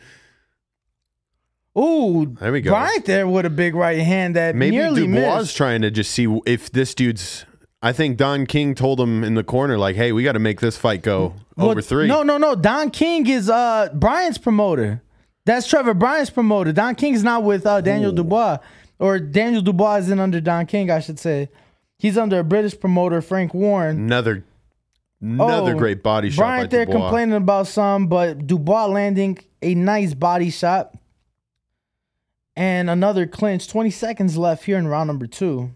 Ooh, 1.77 2.35
There 2.39 2.51
we 2.51 2.61
go. 2.61 2.71
Bryant 2.71 3.05
there 3.05 3.27
with 3.27 3.45
a 3.45 3.49
big 3.51 3.75
right 3.75 3.99
hand 3.99 4.35
that 4.35 4.55
Maybe 4.55 4.75
nearly 4.77 5.05
Dubois 5.05 5.35
is 5.37 5.41
missed. 5.43 5.57
trying 5.57 5.81
to 5.83 5.91
just 5.91 6.11
see 6.11 6.27
if 6.45 6.71
this 6.71 6.95
dude's. 6.95 7.45
I 7.81 7.93
think 7.93 8.17
Don 8.17 8.47
King 8.47 8.73
told 8.73 8.99
him 8.99 9.23
in 9.23 9.35
the 9.35 9.43
corner, 9.43 9.77
like, 9.77 9.95
"Hey, 9.95 10.11
we 10.11 10.23
got 10.23 10.31
to 10.31 10.39
make 10.39 10.59
this 10.59 10.75
fight 10.77 11.03
go 11.03 11.35
Well, 11.55 11.69
over 11.69 11.81
three. 11.81 12.07
No, 12.07 12.23
no, 12.23 12.37
no. 12.39 12.55
Don 12.55 12.89
King 12.89 13.27
is 13.27 13.49
uh 13.49 13.89
Bryant's 13.93 14.39
promoter. 14.39 15.03
That's 15.45 15.67
Trevor 15.67 15.93
Bryant's 15.93 16.31
promoter. 16.31 16.73
Don 16.73 16.95
King's 16.95 17.23
not 17.23 17.43
with 17.43 17.65
uh, 17.67 17.79
Daniel 17.81 18.11
Dubois, 18.11 18.57
or 18.99 19.19
Daniel 19.19 19.61
Dubois 19.61 19.97
isn't 19.99 20.19
under 20.19 20.41
Don 20.41 20.65
King, 20.65 20.89
I 20.89 20.99
should 20.99 21.19
say. 21.19 21.49
He's 21.99 22.17
under 22.17 22.39
a 22.39 22.43
British 22.43 22.77
promoter, 22.79 23.21
Frank 23.21 23.53
Warren. 23.53 23.97
Another, 23.97 24.43
another 25.21 25.73
Oh, 25.73 25.77
great 25.77 26.03
body 26.03 26.29
shot. 26.31 26.41
Bryant 26.41 26.71
there 26.71 26.85
Dubois. 26.85 26.99
complaining 27.01 27.35
about 27.35 27.67
some, 27.67 28.07
but 28.07 28.45
Dubois 28.45 28.87
landing 28.87 29.37
a 29.61 29.73
nice 29.75 30.13
body 30.13 30.49
shot. 30.49 30.93
And 32.57 32.89
another 32.89 33.27
clinch. 33.27 33.67
20 33.67 33.91
seconds 33.91 34.35
left 34.35 34.65
here 34.65 34.79
in 34.79 34.87
round 34.87 35.07
number 35.07 35.27
two. 35.27 35.69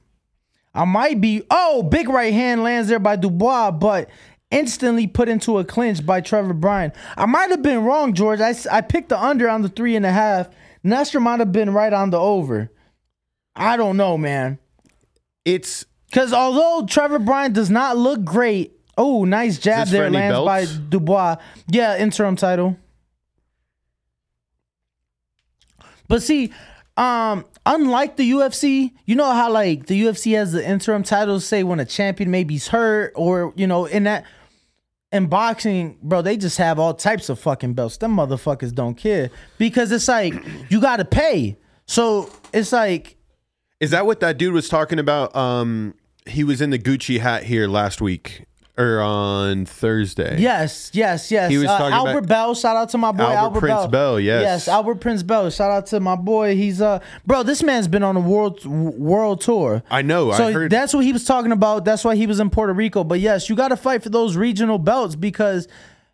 I 0.74 0.84
might 0.86 1.22
be. 1.22 1.44
Oh, 1.52 1.84
big 1.84 2.10
right 2.10 2.34
hand 2.34 2.63
lands 2.63 2.89
there 2.89 2.98
by 2.98 3.17
Dubois, 3.17 3.70
but 3.70 4.10
instantly 4.50 5.06
put 5.06 5.30
into 5.30 5.60
a 5.60 5.63
clinch 5.63 6.04
by 6.04 6.22
Trevor 6.22 6.54
Bryan. 6.54 6.91
I 7.15 7.28
might 7.28 7.52
have 7.52 7.62
been 7.62 7.84
wrong, 7.84 8.15
George. 8.15 8.41
I, 8.41 8.56
I 8.72 8.82
picked 8.82 9.10
the 9.10 9.24
under 9.24 9.48
on 9.48 9.62
the 9.62 9.70
three 9.70 9.96
and 9.96 10.08
a 10.08 10.12
half. 10.12 10.50
Nestor 10.84 11.20
might 11.20 11.39
have 11.39 11.52
been 11.52 11.72
right 11.72 11.94
on 11.94 12.10
the 12.10 12.20
over. 12.20 12.72
I 13.56 13.78
don't 13.78 13.96
know, 13.96 14.17
man. 14.17 14.58
It's 15.46 15.86
Because 16.08 16.34
although 16.34 16.88
Trevor 16.88 17.20
Bryan 17.20 17.54
does 17.54 17.70
not 17.70 17.96
look 17.96 18.24
great, 18.24 18.74
oh, 18.98 19.24
nice 19.24 19.60
jab 19.60 19.88
there 19.89 20.10
lands 20.10 20.44
by? 20.44 20.65
Dubois. 20.89 21.36
Yeah, 21.67 21.96
interim 22.00 22.38
title. 22.38 22.76
But 26.08 26.24
see, 26.24 26.52
um, 26.98 27.46
unlike 27.66 28.18
the 28.18 28.32
UFC, 28.32 28.92
you 29.06 29.16
know 29.16 29.32
how 29.32 29.52
like 29.52 29.88
the 29.88 30.02
UFC 30.04 30.36
has 30.36 30.52
the 30.52 30.68
interim 30.68 31.04
titles 31.04 31.46
say 31.46 31.64
when 31.64 31.80
a 31.80 31.86
champion 31.86 32.30
maybe's 32.32 32.68
hurt 32.68 33.14
or 33.16 33.54
you 33.56 33.68
know 33.68 33.86
in 33.86 34.04
that 34.04 34.26
in 35.12 35.28
boxing, 35.28 35.98
bro, 36.02 36.22
they 36.22 36.38
just 36.38 36.58
have 36.58 36.80
all 36.80 36.94
types 36.94 37.30
of 37.30 37.40
fucking 37.40 37.74
belts. 37.74 37.98
Them 37.98 38.16
motherfuckers 38.16 38.74
don't 38.74 38.96
care 38.96 39.30
because 39.58 39.92
it's 39.92 40.08
like 40.08 40.34
you 40.70 40.82
got 40.82 40.98
to 40.98 41.06
pay. 41.06 41.58
So 41.86 42.30
it's 42.54 42.72
like 42.72 43.18
is 43.80 43.92
that 43.92 44.06
what 44.06 44.20
that 44.20 44.38
dude 44.38 44.54
was 44.54 44.70
talking 44.70 45.00
about? 45.00 45.36
Um, 45.36 45.96
he 46.28 46.44
was 46.44 46.62
in 46.62 46.70
the 46.70 46.78
Gucci 46.78 47.20
hat 47.20 47.44
here 47.44 47.68
last 47.68 48.00
week 48.00 48.46
or 48.78 49.02
on 49.02 49.66
Thursday. 49.66 50.38
Yes, 50.40 50.92
yes, 50.94 51.30
yes. 51.32 51.52
He 51.52 51.58
was 51.58 51.68
Uh, 51.68 51.78
talking 51.78 51.94
Albert 51.94 52.18
about- 52.20 52.28
Bell. 52.28 52.56
Shout 52.56 52.76
out 52.78 52.90
to 52.90 52.98
my 52.98 53.12
boy 53.12 53.24
Albert 53.24 53.38
Albert, 53.38 53.60
Prince 53.60 53.80
Bell. 53.82 53.88
Bell, 53.88 54.20
yes. 54.20 54.42
yes, 54.44 54.68
Albert 54.68 54.96
Prince 54.96 55.24
Bell. 55.24 55.50
Shout 55.50 55.72
out 55.72 55.86
to 55.88 56.00
my 56.00 56.16
boy. 56.16 56.56
He's 56.56 56.82
uh, 56.82 57.00
bro. 57.26 57.44
This 57.44 57.62
man's 57.64 57.88
been 57.88 58.04
on 58.04 58.16
a 58.18 58.22
world 58.22 58.66
world 58.66 59.42
tour. 59.42 59.84
I 59.92 60.02
know. 60.02 60.32
So 60.32 60.48
I 60.48 60.52
heard. 60.52 60.72
that's 60.72 60.94
what 60.94 61.04
he 61.06 61.12
was 61.14 61.26
talking 61.26 61.52
about. 61.52 61.86
That's 61.86 62.04
why 62.04 62.16
he 62.16 62.28
was 62.28 62.40
in 62.40 62.50
Puerto 62.50 62.74
Rico. 62.74 63.04
But 63.04 63.20
yes, 63.20 63.50
you 63.50 63.56
got 63.56 63.70
to 63.70 63.78
fight 63.78 64.04
for 64.04 64.10
those 64.10 64.36
regional 64.38 64.78
belts 64.80 65.16
because 65.16 65.68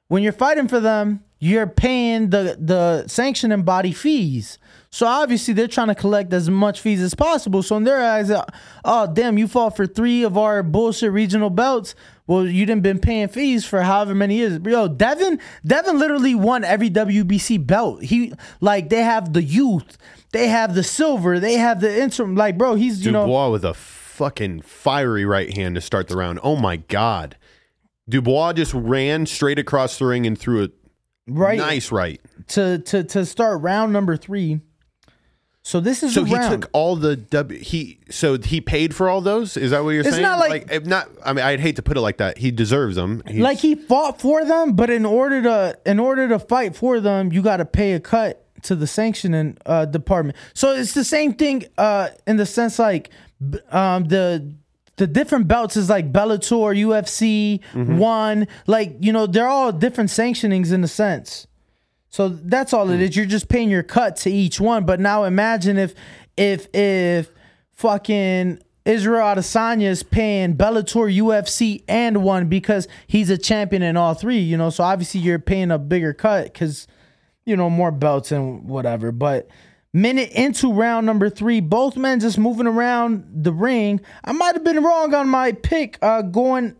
when 0.07 0.23
you're 0.23 0.33
fighting 0.33 0.67
for 0.67 0.79
them, 0.79 1.23
you're 1.39 1.67
paying 1.67 2.31
the 2.31 2.57
the 2.59 3.07
sanctioning 3.07 3.61
body 3.63 3.91
fees. 3.93 4.57
So 4.89 5.05
obviously 5.05 5.53
they're 5.53 5.67
trying 5.67 5.89
to 5.89 5.95
collect 5.95 6.33
as 6.33 6.49
much 6.49 6.79
fees 6.81 7.01
as 7.01 7.13
possible. 7.13 7.61
So 7.61 7.75
in 7.75 7.83
their 7.83 8.01
eyes, 8.01 8.31
uh, 8.31 8.45
oh 8.85 9.05
damn, 9.13 9.37
you 9.37 9.47
fought 9.47 9.75
for 9.75 9.85
three 9.85 10.23
of 10.23 10.37
our 10.37 10.63
bullshit 10.63 11.11
regional 11.11 11.49
belts. 11.51 11.93
Well, 12.27 12.45
you 12.45 12.65
didn't 12.65 12.83
been 12.83 12.99
paying 12.99 13.29
fees 13.29 13.65
for 13.65 13.81
however 13.81 14.13
many 14.13 14.35
years. 14.35 14.59
Yo, 14.63 14.89
Devin, 14.89 15.39
Devin 15.65 15.97
literally 15.97 16.35
won 16.35 16.65
every 16.65 16.89
WBC 16.89 17.65
belt. 17.65 18.03
He 18.03 18.33
like 18.59 18.89
they 18.89 19.01
have 19.03 19.31
the 19.31 19.41
youth, 19.41 19.97
they 20.33 20.49
have 20.49 20.75
the 20.75 20.83
silver, 20.83 21.39
they 21.39 21.53
have 21.53 21.79
the 21.79 22.01
interim. 22.01 22.35
Like, 22.35 22.57
bro, 22.57 22.75
he's 22.75 23.05
you 23.05 23.11
know 23.11 23.25
Dubois 23.25 23.49
with 23.49 23.63
a 23.63 23.73
fucking 23.73 24.61
fiery 24.61 25.25
right 25.25 25.55
hand 25.55 25.75
to 25.75 25.81
start 25.81 26.09
the 26.09 26.17
round. 26.17 26.39
Oh 26.43 26.57
my 26.57 26.77
god. 26.77 27.37
Dubois 28.09 28.53
just 28.53 28.73
ran 28.73 29.25
straight 29.25 29.59
across 29.59 29.97
the 29.99 30.05
ring 30.05 30.25
and 30.25 30.37
threw 30.37 30.65
a 30.65 30.69
right 31.27 31.57
nice 31.57 31.91
right. 31.91 32.21
to 32.47 32.79
to 32.79 33.03
to 33.03 33.25
start 33.25 33.61
round 33.61 33.93
number 33.93 34.17
three. 34.17 34.59
So 35.67 35.81
this 35.81 36.01
is 36.01 36.13
So 36.13 36.23
he 36.23 36.33
round. 36.33 36.61
took 36.61 36.69
all 36.71 36.95
the 36.95 37.17
W. 37.17 37.59
He 37.59 37.99
so 38.09 38.37
he 38.39 38.61
paid 38.61 38.95
for 38.95 39.09
all 39.09 39.19
those. 39.19 39.57
Is 39.57 39.71
that 39.71 39.83
what 39.83 39.89
you're 39.89 39.99
It's 40.01 40.11
saying? 40.11 40.21
not 40.21 40.39
like- 40.39 40.71
if 40.71 40.85
not. 40.85 41.09
I 41.25 41.33
mean, 41.33 41.43
I'd 41.43 41.59
hate 41.59 41.75
to 41.75 41.81
put 41.81 41.97
it 41.97 42.01
like 42.01 42.17
that. 42.17 42.37
He 42.37 42.51
deserves 42.51 42.95
them. 42.95 43.21
He's- 43.27 43.41
like 43.41 43.57
he 43.57 43.75
fought 43.75 44.21
for 44.21 44.45
them, 44.45 44.73
but 44.77 44.89
in 44.89 45.05
order 45.05 45.41
to 45.41 45.77
in 45.85 45.99
order 45.99 46.29
to 46.29 46.39
fight 46.39 46.73
for 46.77 47.01
them, 47.01 47.33
you 47.33 47.41
got 47.41 47.57
to 47.57 47.65
pay 47.65 47.91
a 47.93 47.99
cut 47.99 48.45
to 48.63 48.75
the 48.75 48.87
sanctioning 48.87 49.57
uh, 49.65 49.83
department. 49.85 50.37
So 50.53 50.71
it's 50.71 50.93
the 50.93 51.03
same 51.03 51.33
thing 51.33 51.65
uh, 51.77 52.09
in 52.25 52.37
the 52.37 52.45
sense 52.45 52.79
like 52.79 53.09
um, 53.71 54.05
the 54.05 54.53
the 54.95 55.05
different 55.05 55.49
belts 55.49 55.75
is 55.75 55.89
like 55.89 56.13
Bellator, 56.13 56.73
UFC, 56.87 57.59
Mm-hmm. 57.73 57.97
one. 57.97 58.47
Like 58.67 58.95
you 59.01 59.11
know, 59.11 59.27
they're 59.27 59.49
all 59.49 59.73
different 59.73 60.11
sanctionings 60.11 60.71
in 60.71 60.81
a 60.83 60.87
sense. 60.87 61.45
So 62.09 62.29
that's 62.29 62.73
all 62.73 62.87
Hmm. 62.87 62.93
it 62.93 63.01
is. 63.01 63.15
You're 63.15 63.25
just 63.25 63.49
paying 63.49 63.69
your 63.69 63.83
cut 63.83 64.15
to 64.17 64.31
each 64.31 64.59
one. 64.59 64.85
But 64.85 64.99
now 64.99 65.23
imagine 65.25 65.77
if 65.77 65.93
if 66.37 66.67
if 66.73 67.31
fucking 67.73 68.59
Israel 68.85 69.21
Adesanya 69.35 69.83
is 69.89 70.01
paying 70.03 70.55
Bellator, 70.55 71.13
UFC, 71.13 71.83
and 71.87 72.23
one 72.23 72.47
because 72.47 72.87
he's 73.07 73.29
a 73.29 73.37
champion 73.37 73.81
in 73.83 73.97
all 73.97 74.13
three. 74.13 74.39
You 74.39 74.57
know, 74.57 74.69
so 74.69 74.83
obviously 74.83 75.19
you're 75.19 75.39
paying 75.39 75.71
a 75.71 75.77
bigger 75.77 76.13
cut 76.13 76.45
because 76.45 76.87
you 77.45 77.55
know 77.57 77.69
more 77.69 77.91
belts 77.91 78.31
and 78.31 78.63
whatever. 78.63 79.11
But 79.11 79.49
minute 79.93 80.31
into 80.31 80.71
round 80.71 81.05
number 81.05 81.29
three, 81.29 81.59
both 81.59 81.97
men 81.97 82.19
just 82.21 82.37
moving 82.37 82.67
around 82.67 83.25
the 83.43 83.51
ring. 83.51 83.99
I 84.23 84.31
might 84.31 84.55
have 84.55 84.63
been 84.63 84.81
wrong 84.83 85.13
on 85.13 85.27
my 85.27 85.51
pick 85.51 85.97
uh, 86.01 86.21
going. 86.21 86.75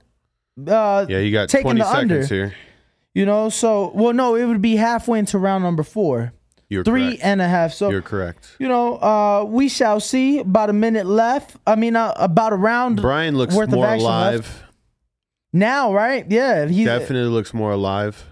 Uh, 0.65 1.05
yeah, 1.07 1.19
you 1.19 1.31
got 1.31 1.49
taking 1.49 1.63
20 1.77 1.79
the 1.81 1.85
seconds 1.85 2.11
under. 2.11 2.25
here. 2.35 2.55
You 3.17 3.25
know, 3.25 3.49
so 3.49 3.91
well, 3.95 4.13
no, 4.13 4.35
it 4.35 4.45
would 4.45 4.61
be 4.61 4.75
halfway 4.75 5.17
into 5.17 5.39
round 5.39 5.63
number 5.63 5.81
four, 5.81 6.33
You're 6.69 6.83
three 6.83 7.07
correct. 7.07 7.23
and 7.23 7.41
a 7.41 7.47
half. 7.47 7.73
So 7.73 7.89
You're 7.89 8.03
correct. 8.03 8.55
you 8.59 8.67
know, 8.67 8.97
uh, 9.01 9.43
we 9.43 9.69
shall 9.69 9.99
see. 9.99 10.37
About 10.37 10.69
a 10.69 10.73
minute 10.73 11.07
left. 11.07 11.55
I 11.65 11.75
mean, 11.77 11.95
uh, 11.95 12.13
about 12.17 12.53
a 12.53 12.55
round. 12.55 13.01
Bryan 13.01 13.35
looks 13.35 13.55
worth 13.55 13.71
more 13.71 13.91
alive. 13.91 14.41
left. 14.41 14.63
now, 15.51 15.91
right? 15.95 16.25
Yeah, 16.29 16.67
he's 16.67 16.85
Definitely 16.85 17.29
looks 17.29 17.55
more 17.55 17.71
alive. 17.71 18.23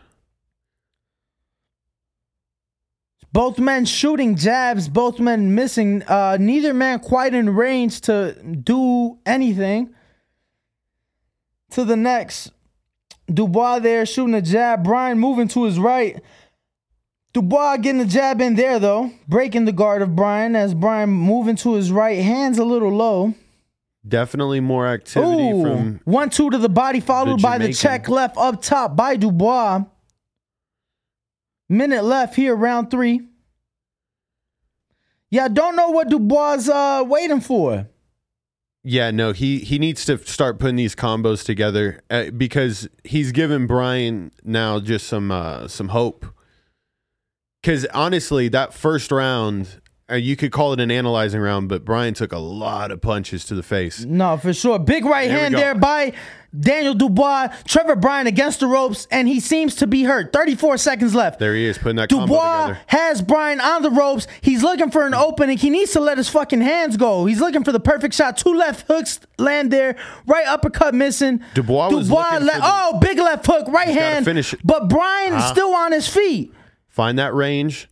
both 3.34 3.58
men 3.60 3.86
shooting 3.86 4.36
jabs, 4.36 4.88
both 4.88 5.20
men 5.20 5.56
missing. 5.56 6.04
Uh, 6.04 6.38
neither 6.40 6.74
man 6.76 7.00
quite 7.00 7.34
in 7.34 7.50
range 7.56 8.02
to 8.02 8.34
do 8.64 9.18
anything. 9.26 9.90
To 11.72 11.84
the 11.84 11.96
next, 11.98 12.52
Dubois 13.32 13.80
there 13.80 14.06
shooting 14.06 14.36
a 14.36 14.42
jab. 14.42 14.84
Bryan 14.84 15.20
moving 15.20 15.48
to 15.50 15.64
his 15.64 15.80
right. 15.80 16.22
Dubois 17.34 17.78
getting 17.78 18.00
the 18.00 18.06
jab 18.06 18.40
in 18.40 18.56
there 18.56 18.80
though, 18.80 19.12
breaking 19.28 19.66
the 19.66 19.74
guard 19.74 20.02
of 20.02 20.16
Bryan 20.16 20.56
as 20.56 20.74
Bryan 20.74 21.10
moving 21.10 21.58
to 21.58 21.74
his 21.74 21.92
right, 21.92 22.22
hands 22.22 22.58
a 22.58 22.64
little 22.64 22.92
low. 22.92 23.34
Definitely 24.08 24.60
more 24.60 24.88
activity 24.88 25.52
Ooh, 25.52 25.62
from. 25.62 26.02
one 26.06 26.30
two 26.30 26.50
to 26.50 26.58
the 26.58 26.70
body, 26.70 27.00
followed 27.00 27.42
by 27.42 27.58
the 27.58 27.74
check 27.74 28.08
left 28.08 28.38
up 28.38 28.62
top 28.62 28.96
by 28.96 29.16
Dubois. 29.16 29.84
Minute 31.68 32.04
left 32.04 32.36
here, 32.36 32.56
round 32.56 32.92
three. 32.92 33.22
Yeah, 35.32 35.46
I 35.46 35.48
don't 35.48 35.76
know 35.76 35.90
what 35.90 36.08
Dubois 36.10 36.54
is 36.54 36.70
uh, 36.70 37.04
waiting 37.06 37.42
for. 37.42 37.90
Yeah, 38.88 39.10
no, 39.10 39.32
he 39.32 39.62
he 39.62 39.80
needs 39.80 40.06
to 40.06 40.20
start 40.20 40.60
putting 40.60 40.76
these 40.76 40.94
combos 40.96 41.44
together 41.44 42.04
uh, 42.12 42.30
because 42.30 42.88
he's 43.04 43.32
given 43.32 43.66
Bryan 43.66 44.32
now 44.44 44.80
just 44.80 45.08
some 45.08 45.32
uh, 45.32 45.68
some 45.68 45.88
hope. 45.88 46.28
Because 47.64 47.88
honestly, 47.88 48.48
that 48.50 48.76
first 48.76 49.12
round, 49.12 49.82
uh, 50.10 50.16
you 50.16 50.36
could 50.36 50.52
call 50.52 50.74
it 50.74 50.80
an 50.80 50.92
analyzing 50.92 51.42
round, 51.42 51.70
but 51.70 51.84
Bryan 51.84 52.14
took 52.14 52.32
a 52.32 52.38
lot 52.40 52.92
of 52.92 53.02
punches 53.02 53.46
to 53.46 53.56
the 53.56 53.64
face. 53.64 54.04
No, 54.06 54.38
for 54.38 54.54
sure. 54.54 54.78
Big 54.80 55.04
right 55.06 55.30
hand 55.32 55.56
there 55.56 55.74
by 55.76 56.14
Daniel 56.58 56.94
Dubois. 56.94 57.48
Trevor 57.68 57.96
Bryan 57.96 58.28
against 58.28 58.60
the 58.60 58.68
ropes, 58.68 59.08
and 59.12 59.28
he 59.28 59.40
seems 59.40 59.76
to 59.78 59.88
be 59.88 60.04
hurt. 60.04 60.32
34 60.32 60.78
seconds 60.78 61.16
left. 61.16 61.40
There 61.40 61.56
he 61.56 61.66
is 61.66 61.78
putting 61.80 61.96
that 61.96 62.10
combo 62.10 62.28
Dubois 62.28 62.76
has 62.88 63.22
Bryan 63.24 63.60
on 63.60 63.82
the 63.82 63.90
ropes. 63.90 64.28
He's 64.42 64.62
looking 64.62 64.92
for 64.92 65.08
an 65.08 65.14
opening. 65.16 65.58
He 65.58 65.70
needs 65.72 65.92
to 65.94 66.00
let 66.00 66.18
his 66.20 66.30
fucking 66.30 66.62
hands 66.62 66.98
go. 66.98 67.26
He's 67.26 67.40
looking 67.42 67.64
for 67.64 67.72
the 67.72 67.80
perfect 67.80 68.14
shot. 68.14 68.38
Two 68.38 68.54
left 68.54 68.86
hooks 68.88 69.20
land 69.40 69.72
there. 69.72 69.96
Right 70.28 70.46
uppercut 70.48 70.94
missing. 70.94 71.42
Dubois 71.56 71.90
was 71.90 72.12
looking 72.12 72.40
for 72.40 72.46
le- 72.46 72.52
the- 72.52 72.60
oh, 72.62 73.00
big 73.02 73.18
left 73.18 73.46
hook, 73.48 73.68
right 73.70 73.88
hand. 73.90 74.24
finish 74.24 74.54
it. 74.54 74.60
But 74.64 74.88
Bryan 74.88 75.34
is 75.34 75.40
Uh-huh. 75.44 75.52
still 75.52 75.74
on 75.74 75.92
his 75.92 76.08
feet. 76.08 76.54
Find 76.90 77.18
that 77.20 77.34
range. 77.34 77.90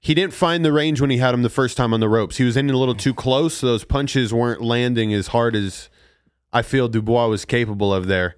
He 0.00 0.14
didn't 0.14 0.32
find 0.32 0.64
the 0.64 0.72
range 0.72 1.00
when 1.00 1.10
he 1.10 1.18
had 1.18 1.34
him 1.34 1.42
the 1.42 1.50
first 1.50 1.76
time 1.76 1.92
on 1.92 2.00
the 2.00 2.08
ropes. 2.08 2.38
He 2.38 2.44
was 2.44 2.56
in 2.56 2.70
a 2.70 2.76
little 2.76 2.94
too 2.94 3.12
close, 3.12 3.58
so 3.58 3.66
those 3.66 3.84
punches 3.84 4.32
weren't 4.32 4.62
landing 4.62 5.12
as 5.12 5.28
hard 5.28 5.54
as 5.54 5.90
I 6.52 6.62
feel 6.62 6.88
Dubois 6.88 7.26
was 7.28 7.44
capable 7.44 7.92
of 7.92 8.06
there. 8.06 8.34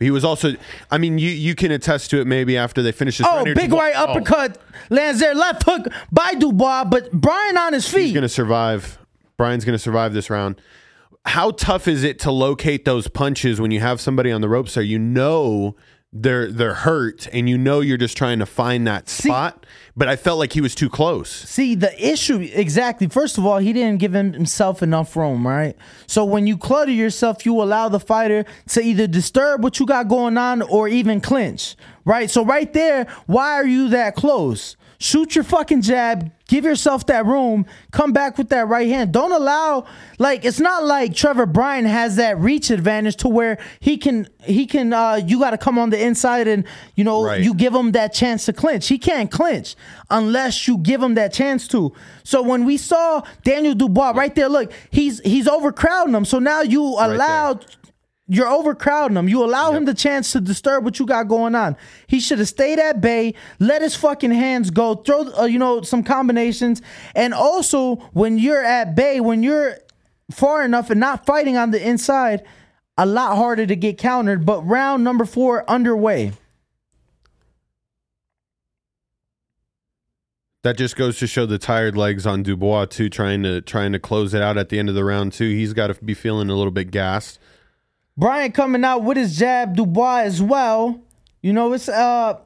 He 0.00 0.10
was 0.10 0.24
also. 0.24 0.54
I 0.90 0.98
mean, 0.98 1.18
you 1.18 1.28
you 1.30 1.54
can 1.54 1.72
attest 1.72 2.10
to 2.10 2.20
it. 2.20 2.26
Maybe 2.26 2.56
after 2.56 2.82
they 2.82 2.92
finish 2.92 3.18
this. 3.18 3.26
Oh, 3.28 3.44
big 3.44 3.56
Dubois- 3.56 3.78
right 3.78 3.94
oh, 3.96 4.04
uppercut 4.04 4.58
lands 4.90 5.20
there, 5.20 5.34
left 5.34 5.64
hook 5.64 5.86
by 6.12 6.34
Dubois, 6.34 6.84
but 6.84 7.10
Bryan 7.12 7.56
on 7.56 7.72
his 7.72 7.88
feet. 7.88 8.04
he's 8.04 8.14
gonna 8.14 8.28
survive. 8.28 8.98
Bryan's 9.36 9.64
gonna 9.64 9.78
survive 9.78 10.14
this 10.14 10.30
round. 10.30 10.60
How 11.26 11.50
tough 11.50 11.88
is 11.88 12.04
it 12.04 12.18
to 12.20 12.30
locate 12.30 12.84
those 12.84 13.08
punches 13.08 13.60
when 13.60 13.72
you 13.72 13.80
have 13.80 14.00
somebody 14.00 14.30
on 14.30 14.40
the 14.40 14.48
ropes 14.48 14.74
there? 14.74 14.84
You 14.84 14.98
know 15.00 15.74
they're 16.12 16.50
they're 16.50 16.74
hurt, 16.74 17.28
and 17.32 17.48
you 17.48 17.58
know 17.58 17.80
you're 17.80 17.98
just 17.98 18.16
trying 18.16 18.38
to 18.38 18.46
find 18.46 18.86
that 18.86 19.08
spot. 19.08 19.66
But 19.94 20.08
I 20.08 20.16
felt 20.16 20.38
like 20.38 20.52
he 20.52 20.60
was 20.60 20.74
too 20.74 20.88
close. 20.88 21.28
See, 21.30 21.74
the 21.74 21.92
issue 22.04 22.48
exactly. 22.52 23.08
First 23.08 23.36
of 23.36 23.44
all, 23.44 23.58
he 23.58 23.72
didn't 23.72 23.98
give 23.98 24.12
himself 24.12 24.82
enough 24.82 25.16
room, 25.16 25.46
right? 25.46 25.76
So 26.06 26.24
when 26.24 26.46
you 26.46 26.56
clutter 26.56 26.92
yourself, 26.92 27.44
you 27.44 27.60
allow 27.60 27.88
the 27.88 28.00
fighter 28.00 28.44
to 28.68 28.80
either 28.80 29.06
disturb 29.06 29.62
what 29.62 29.78
you 29.78 29.86
got 29.86 30.08
going 30.08 30.38
on 30.38 30.62
or 30.62 30.88
even 30.88 31.20
clinch, 31.20 31.76
right? 32.04 32.30
So 32.30 32.44
right 32.44 32.72
there, 32.72 33.06
why 33.26 33.54
are 33.54 33.66
you 33.66 33.88
that 33.90 34.14
close? 34.14 34.76
Shoot 35.00 35.36
your 35.36 35.44
fucking 35.44 35.82
jab, 35.82 36.32
give 36.48 36.64
yourself 36.64 37.06
that 37.06 37.24
room, 37.24 37.66
come 37.92 38.12
back 38.12 38.36
with 38.36 38.48
that 38.48 38.66
right 38.66 38.88
hand. 38.88 39.12
Don't 39.12 39.30
allow 39.30 39.86
like 40.18 40.44
it's 40.44 40.58
not 40.58 40.82
like 40.82 41.14
Trevor 41.14 41.46
Bryan 41.46 41.84
has 41.84 42.16
that 42.16 42.36
reach 42.38 42.70
advantage 42.70 43.14
to 43.18 43.28
where 43.28 43.58
he 43.78 43.96
can 43.96 44.26
he 44.42 44.66
can 44.66 44.92
uh 44.92 45.20
you 45.24 45.38
got 45.38 45.50
to 45.50 45.58
come 45.58 45.78
on 45.78 45.90
the 45.90 46.02
inside 46.04 46.48
and 46.48 46.64
you 46.96 47.04
know 47.04 47.22
Right. 47.24 47.40
you 47.40 47.54
give 47.54 47.72
him 47.72 47.92
that 47.92 48.12
chance 48.12 48.44
to 48.46 48.52
clinch. 48.52 48.88
He 48.88 48.98
can't 48.98 49.30
clinch 49.30 49.76
unless 50.10 50.66
you 50.66 50.78
give 50.78 51.00
him 51.00 51.14
that 51.14 51.32
chance 51.32 51.68
to. 51.68 51.92
So 52.24 52.42
when 52.42 52.64
we 52.64 52.76
saw 52.76 53.22
Daniel 53.44 53.74
Dubois 53.74 54.10
right 54.16 54.34
there, 54.34 54.48
look, 54.48 54.72
he's 54.90 55.20
he's 55.20 55.46
overcrowding 55.46 56.12
him. 56.14 56.24
So 56.24 56.40
now 56.40 56.62
you 56.62 56.82
allowed 56.82 57.64
you're 58.28 58.48
overcrowding 58.48 59.16
him. 59.16 59.28
You 59.28 59.42
allow 59.42 59.72
him 59.72 59.86
the 59.86 59.94
chance 59.94 60.32
to 60.32 60.40
disturb 60.40 60.84
what 60.84 60.98
you 60.98 61.06
got 61.06 61.28
going 61.28 61.54
on. 61.54 61.76
He 62.06 62.20
should 62.20 62.38
have 62.38 62.48
stayed 62.48 62.78
at 62.78 63.00
bay, 63.00 63.34
let 63.58 63.80
his 63.80 63.96
fucking 63.96 64.30
hands 64.30 64.70
go, 64.70 64.96
throw 64.96 65.32
uh, 65.32 65.46
you 65.46 65.58
know 65.58 65.80
some 65.80 66.02
combinations, 66.02 66.82
and 67.14 67.32
also 67.32 67.96
when 68.12 68.38
you're 68.38 68.64
at 68.64 68.94
bay, 68.94 69.20
when 69.20 69.42
you're 69.42 69.78
far 70.30 70.62
enough 70.62 70.90
and 70.90 71.00
not 71.00 71.24
fighting 71.24 71.56
on 71.56 71.70
the 71.70 71.86
inside, 71.86 72.44
a 72.98 73.06
lot 73.06 73.36
harder 73.36 73.66
to 73.66 73.74
get 73.74 73.96
countered. 73.96 74.44
But 74.44 74.62
round 74.62 75.02
number 75.02 75.24
four 75.24 75.68
underway. 75.68 76.32
That 80.64 80.76
just 80.76 80.96
goes 80.96 81.18
to 81.20 81.26
show 81.26 81.46
the 81.46 81.56
tired 81.56 81.96
legs 81.96 82.26
on 82.26 82.42
Dubois 82.42 82.86
too, 82.86 83.08
trying 83.08 83.42
to 83.44 83.62
trying 83.62 83.92
to 83.92 83.98
close 83.98 84.34
it 84.34 84.42
out 84.42 84.58
at 84.58 84.68
the 84.68 84.78
end 84.78 84.90
of 84.90 84.94
the 84.94 85.04
round 85.04 85.32
too. 85.32 85.48
He's 85.48 85.72
got 85.72 85.86
to 85.86 86.04
be 86.04 86.12
feeling 86.12 86.50
a 86.50 86.54
little 86.54 86.72
bit 86.72 86.90
gassed. 86.90 87.38
Bryan 88.18 88.50
coming 88.50 88.82
out 88.82 89.04
with 89.04 89.16
his 89.16 89.38
jab, 89.38 89.76
Dubois 89.76 90.22
as 90.22 90.42
well. 90.42 91.00
You 91.40 91.52
know, 91.52 91.72
it's 91.72 91.88
uh 91.88 92.40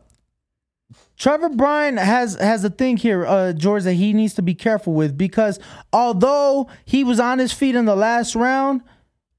Trevor 1.17 1.49
Bryan 1.49 1.97
has 1.97 2.35
has 2.35 2.63
a 2.63 2.69
thing 2.69 2.99
here, 2.99 3.25
uh, 3.25 3.55
George, 3.55 3.85
that 3.85 3.95
he 3.95 4.13
needs 4.13 4.35
to 4.35 4.43
be 4.43 4.55
careful 4.55 4.93
with 4.93 5.17
because 5.17 5.59
although 5.91 6.69
he 6.85 7.03
was 7.03 7.19
on 7.19 7.39
his 7.39 7.55
feet 7.55 7.75
in 7.75 7.87
the 7.87 7.97
last 7.97 8.35
round, 8.35 8.83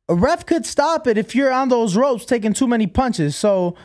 a 0.09 0.15
ref 0.15 0.43
could 0.43 0.65
stop 0.65 1.05
it 1.05 1.19
if 1.19 1.35
you're 1.35 1.51
on 1.51 1.69
those 1.69 1.95
ropes 1.95 2.25
taking 2.25 2.53
too 2.53 2.67
many 2.67 2.87
punches. 2.87 3.35
So, 3.35 3.75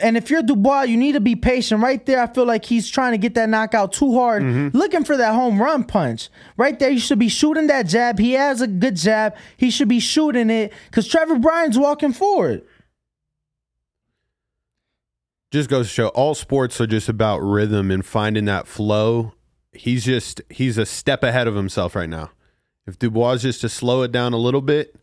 and 0.00 0.16
if 0.16 0.30
you're 0.30 0.42
Dubois, 0.42 0.82
you 0.82 0.96
need 0.96 1.12
to 1.12 1.20
be 1.20 1.36
patient. 1.36 1.82
Right 1.82 2.04
there, 2.06 2.20
I 2.20 2.26
feel 2.26 2.44
like 2.46 2.64
he's 2.64 2.88
trying 2.88 3.12
to 3.12 3.18
get 3.18 3.34
that 3.34 3.48
knockout 3.48 3.92
too 3.92 4.14
hard, 4.14 4.42
mm-hmm. 4.42 4.76
looking 4.76 5.04
for 5.04 5.16
that 5.16 5.34
home 5.34 5.60
run 5.60 5.84
punch. 5.84 6.28
Right 6.56 6.78
there, 6.78 6.90
you 6.90 7.00
should 7.00 7.18
be 7.18 7.28
shooting 7.28 7.66
that 7.66 7.86
jab. 7.86 8.18
He 8.18 8.32
has 8.32 8.60
a 8.60 8.66
good 8.66 8.96
jab. 8.96 9.36
He 9.56 9.70
should 9.70 9.88
be 9.88 10.00
shooting 10.00 10.50
it 10.50 10.72
because 10.86 11.08
Trevor 11.08 11.38
Bryan's 11.38 11.78
walking 11.78 12.12
forward. 12.12 12.62
Just 15.50 15.68
goes 15.68 15.88
to 15.88 15.92
show 15.92 16.08
all 16.08 16.34
sports 16.34 16.80
are 16.80 16.86
just 16.86 17.08
about 17.08 17.38
rhythm 17.38 17.90
and 17.90 18.04
finding 18.04 18.46
that 18.46 18.66
flow. 18.66 19.34
He's 19.72 20.04
just 20.04 20.40
he's 20.48 20.78
a 20.78 20.86
step 20.86 21.22
ahead 21.22 21.46
of 21.46 21.54
himself 21.54 21.94
right 21.94 22.08
now. 22.08 22.30
If 22.86 22.98
Dubois 22.98 23.34
is 23.34 23.42
just 23.42 23.60
to 23.60 23.68
slow 23.68 24.02
it 24.02 24.12
down 24.12 24.32
a 24.32 24.38
little 24.38 24.62
bit, 24.62 24.96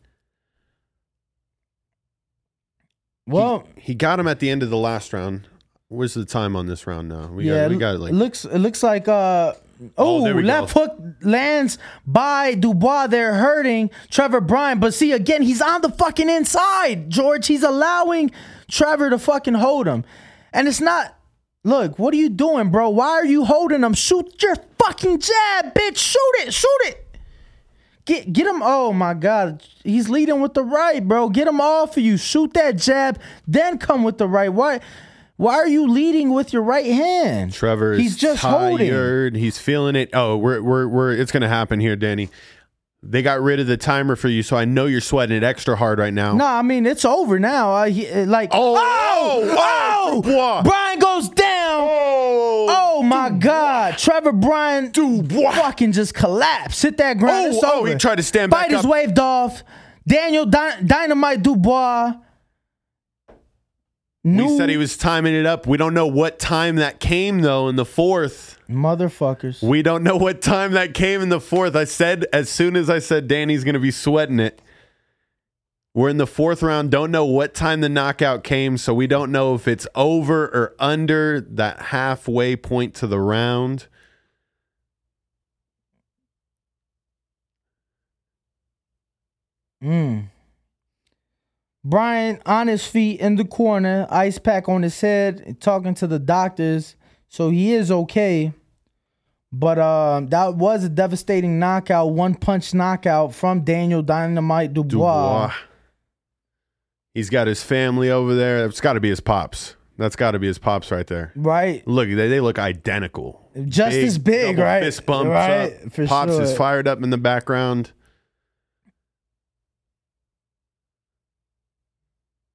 Well, 3.29 3.67
he 3.75 3.93
got 3.95 4.19
him 4.19 4.27
at 4.27 4.39
the 4.39 4.49
end 4.49 4.63
of 4.63 4.69
the 4.69 4.77
last 4.77 5.13
round. 5.13 5.47
Where's 5.87 6.13
the 6.13 6.25
time 6.25 6.55
on 6.55 6.67
this 6.67 6.85
round 6.85 7.09
now? 7.09 7.27
We 7.27 7.45
yeah, 7.45 7.63
got 7.63 7.69
we 7.71 7.77
got 7.77 7.95
it 7.95 7.99
like 7.99 8.11
it 8.11 8.15
looks 8.15 8.45
it 8.45 8.59
looks 8.59 8.83
like 8.83 9.07
uh 9.07 9.53
Oh, 9.97 10.27
oh, 10.27 10.31
left 10.33 10.73
go. 10.73 10.81
hook 10.81 10.99
lands 11.21 11.77
by 12.05 12.53
Dubois. 12.53 13.07
They're 13.07 13.35
hurting 13.35 13.91
Trevor 14.09 14.41
Bryan, 14.41 14.79
but 14.79 14.93
see 14.93 15.13
again, 15.13 15.41
he's 15.41 15.61
on 15.61 15.81
the 15.81 15.89
fucking 15.89 16.29
inside. 16.29 17.09
George, 17.09 17.47
he's 17.47 17.63
allowing 17.63 18.31
Trevor 18.69 19.09
to 19.09 19.17
fucking 19.17 19.53
hold 19.53 19.87
him, 19.87 20.03
and 20.51 20.67
it's 20.67 20.81
not. 20.81 21.15
Look, 21.63 21.97
what 21.97 22.13
are 22.13 22.17
you 22.17 22.29
doing, 22.29 22.71
bro? 22.71 22.89
Why 22.89 23.09
are 23.09 23.25
you 23.25 23.45
holding 23.45 23.83
him? 23.83 23.93
Shoot 23.93 24.41
your 24.41 24.55
fucking 24.79 25.19
jab, 25.19 25.73
bitch! 25.73 25.97
Shoot 25.97 26.35
it, 26.39 26.53
shoot 26.53 26.79
it. 26.83 27.08
Get 28.09 28.33
get 28.33 28.47
him. 28.47 28.61
Oh 28.63 28.91
my 28.91 29.13
god, 29.13 29.63
he's 29.83 30.09
leading 30.09 30.41
with 30.41 30.55
the 30.55 30.63
right, 30.63 31.07
bro. 31.07 31.29
Get 31.29 31.47
him 31.47 31.61
off 31.61 31.95
of 31.95 32.01
you. 32.01 32.17
Shoot 32.17 32.55
that 32.55 32.75
jab, 32.75 33.19
then 33.47 33.77
come 33.77 34.03
with 34.03 34.17
the 34.17 34.27
right. 34.27 34.49
Why? 34.51 34.79
Why 35.37 35.53
are 35.53 35.67
you 35.67 35.87
leading 35.87 36.31
with 36.31 36.51
your 36.51 36.63
right 36.63 36.87
hand? 36.87 37.53
Trevor 37.53 37.93
He's 37.93 38.17
just 38.17 38.41
holding. 38.43 38.89
tired. 38.89 39.35
He's 39.35 39.59
feeling 39.59 39.95
it. 39.95 40.09
Oh, 40.13 40.37
we're 40.37 40.59
we're 40.59 40.87
we're 40.87 41.11
it's 41.13 41.31
gonna 41.31 41.47
happen 41.47 41.79
here, 41.79 41.95
Danny. 41.95 42.29
They 43.03 43.21
got 43.21 43.41
rid 43.41 43.59
of 43.59 43.67
the 43.67 43.77
timer 43.77 44.15
for 44.15 44.27
you, 44.27 44.41
so 44.41 44.57
I 44.57 44.65
know 44.65 44.87
you're 44.87 45.01
sweating 45.01 45.37
it 45.37 45.43
extra 45.43 45.75
hard 45.75 45.99
right 45.99 46.13
now. 46.13 46.33
No, 46.33 46.45
I 46.47 46.63
mean 46.63 46.87
it's 46.87 47.05
over 47.05 47.37
now. 47.37 47.83
He, 47.85 48.09
uh, 48.09 48.25
like 48.25 48.49
Oh, 48.53 48.75
oh, 48.75 49.55
oh, 49.57 50.21
Dubois. 50.23 50.63
Bryan 50.63 50.97
goes 50.99 51.29
down. 51.29 51.48
Oh, 53.11 53.29
my 53.29 53.37
God, 53.37 53.97
Trevor 53.97 54.31
Bryan 54.31 54.91
Dubois. 54.91 55.51
fucking 55.51 55.91
just 55.93 56.13
collapsed. 56.13 56.81
Hit 56.81 56.97
that 56.97 57.17
ground. 57.17 57.47
Oh, 57.47 57.55
it's 57.55 57.63
oh, 57.63 57.71
oh 57.73 57.79
over. 57.79 57.87
he 57.89 57.95
tried 57.95 58.15
to 58.15 58.23
stand 58.23 58.51
back 58.51 58.67
Fight 58.67 58.71
is 58.71 58.85
up. 58.85 58.91
waved 58.91 59.19
off. 59.19 59.63
Daniel 60.07 60.45
Dy- 60.45 60.81
Dynamite 60.85 61.43
Dubois. 61.43 62.13
We 64.23 64.57
said 64.57 64.69
he 64.69 64.77
was 64.77 64.97
timing 64.97 65.33
it 65.33 65.45
up. 65.45 65.65
We 65.65 65.77
don't 65.77 65.93
know 65.93 66.05
what 66.05 66.39
time 66.39 66.75
that 66.75 66.99
came 66.99 67.39
though 67.41 67.69
in 67.69 67.77
the 67.77 67.85
fourth. 67.85 68.57
motherfuckers. 68.69 69.63
We 69.63 69.81
don't 69.81 70.03
know 70.03 70.17
what 70.17 70.41
time 70.41 70.73
that 70.73 70.93
came 70.93 71.21
in 71.21 71.29
the 71.29 71.39
fourth. 71.39 71.75
I 71.75 71.85
said 71.85 72.25
as 72.33 72.49
soon 72.49 72.75
as 72.75 72.89
I 72.89 72.99
said 72.99 73.27
Danny's 73.27 73.63
gonna 73.63 73.79
be 73.79 73.91
sweating 73.91 74.39
it. 74.39 74.61
We're 75.93 76.09
in 76.09 76.17
the 76.17 76.27
fourth 76.27 76.61
round. 76.61 76.91
Don't 76.91 77.11
know 77.11 77.25
what 77.25 77.53
time 77.53 77.81
the 77.81 77.89
knockout 77.89 78.43
came, 78.43 78.77
so 78.77 78.93
we 78.93 79.07
don't 79.07 79.31
know 79.31 79.55
if 79.55 79.67
it's 79.67 79.87
over 79.95 80.45
or 80.45 80.75
under 80.79 81.41
that 81.41 81.81
halfway 81.81 82.55
point 82.55 82.93
to 82.95 83.07
the 83.07 83.19
round. 83.19 83.87
Mm. 89.83 90.27
Bryan 91.83 92.39
on 92.45 92.67
his 92.67 92.85
feet 92.85 93.19
in 93.19 93.35
the 93.35 93.45
corner, 93.45 94.05
ice 94.09 94.37
pack 94.37 94.69
on 94.69 94.83
his 94.83 94.99
head, 94.99 95.57
talking 95.59 95.95
to 95.95 96.07
the 96.07 96.19
doctors. 96.19 96.95
So 97.29 97.49
he 97.49 97.73
is 97.73 97.89
okay. 97.89 98.53
But 99.51 99.79
um, 99.79 100.27
that 100.27 100.55
was 100.55 100.83
a 100.83 100.89
devastating 100.89 101.57
knockout, 101.57 102.11
one 102.11 102.35
punch 102.35 102.73
knockout 102.75 103.33
from 103.33 103.61
Daniel 103.61 104.03
Dynamite 104.03 104.73
Dubois. 104.73 105.47
Dubois. 105.47 105.53
He's 107.13 107.29
got 107.29 107.47
his 107.47 107.63
family 107.63 108.09
over 108.09 108.35
there. 108.35 108.65
It's 108.65 108.81
got 108.81 108.93
to 108.93 108.99
be 108.99 109.09
his 109.09 109.19
pops. 109.19 109.75
That's 109.97 110.15
got 110.15 110.31
to 110.31 110.39
be 110.39 110.47
his 110.47 110.57
pops 110.59 110.91
right 110.91 111.05
there. 111.07 111.33
Right? 111.35 111.85
Look, 111.85 112.07
they, 112.07 112.29
they 112.29 112.39
look 112.39 112.57
identical. 112.57 113.49
Just 113.67 113.97
as 113.97 114.17
big, 114.17 114.57
right? 114.57 114.81
Fist 114.81 115.05
bumps 115.05 115.29
right? 115.29 115.73
up. 115.85 115.91
For 115.91 116.05
Pops 116.07 116.31
sure. 116.33 116.41
is 116.43 116.55
fired 116.55 116.87
up 116.87 117.03
in 117.03 117.09
the 117.09 117.17
background. 117.17 117.91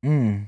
Mm. 0.04 0.46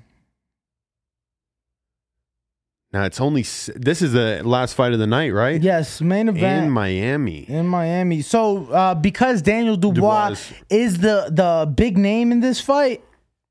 Now 2.92 3.04
it's 3.04 3.20
only 3.20 3.42
this 3.42 4.00
is 4.00 4.12
the 4.12 4.40
last 4.44 4.74
fight 4.74 4.92
of 4.92 4.98
the 4.98 5.06
night, 5.06 5.30
right? 5.30 5.60
Yes, 5.60 6.00
main 6.00 6.28
event 6.28 6.64
In 6.66 6.70
Miami. 6.70 7.40
in 7.48 7.66
Miami. 7.66 8.22
So 8.22 8.66
uh, 8.66 8.94
because 8.94 9.42
Daniel 9.42 9.76
Dubois, 9.76 10.28
Dubois. 10.30 10.52
is 10.70 10.98
the 10.98 11.28
the 11.30 11.70
big 11.70 11.98
name 11.98 12.32
in 12.32 12.40
this 12.40 12.60
fight, 12.60 13.02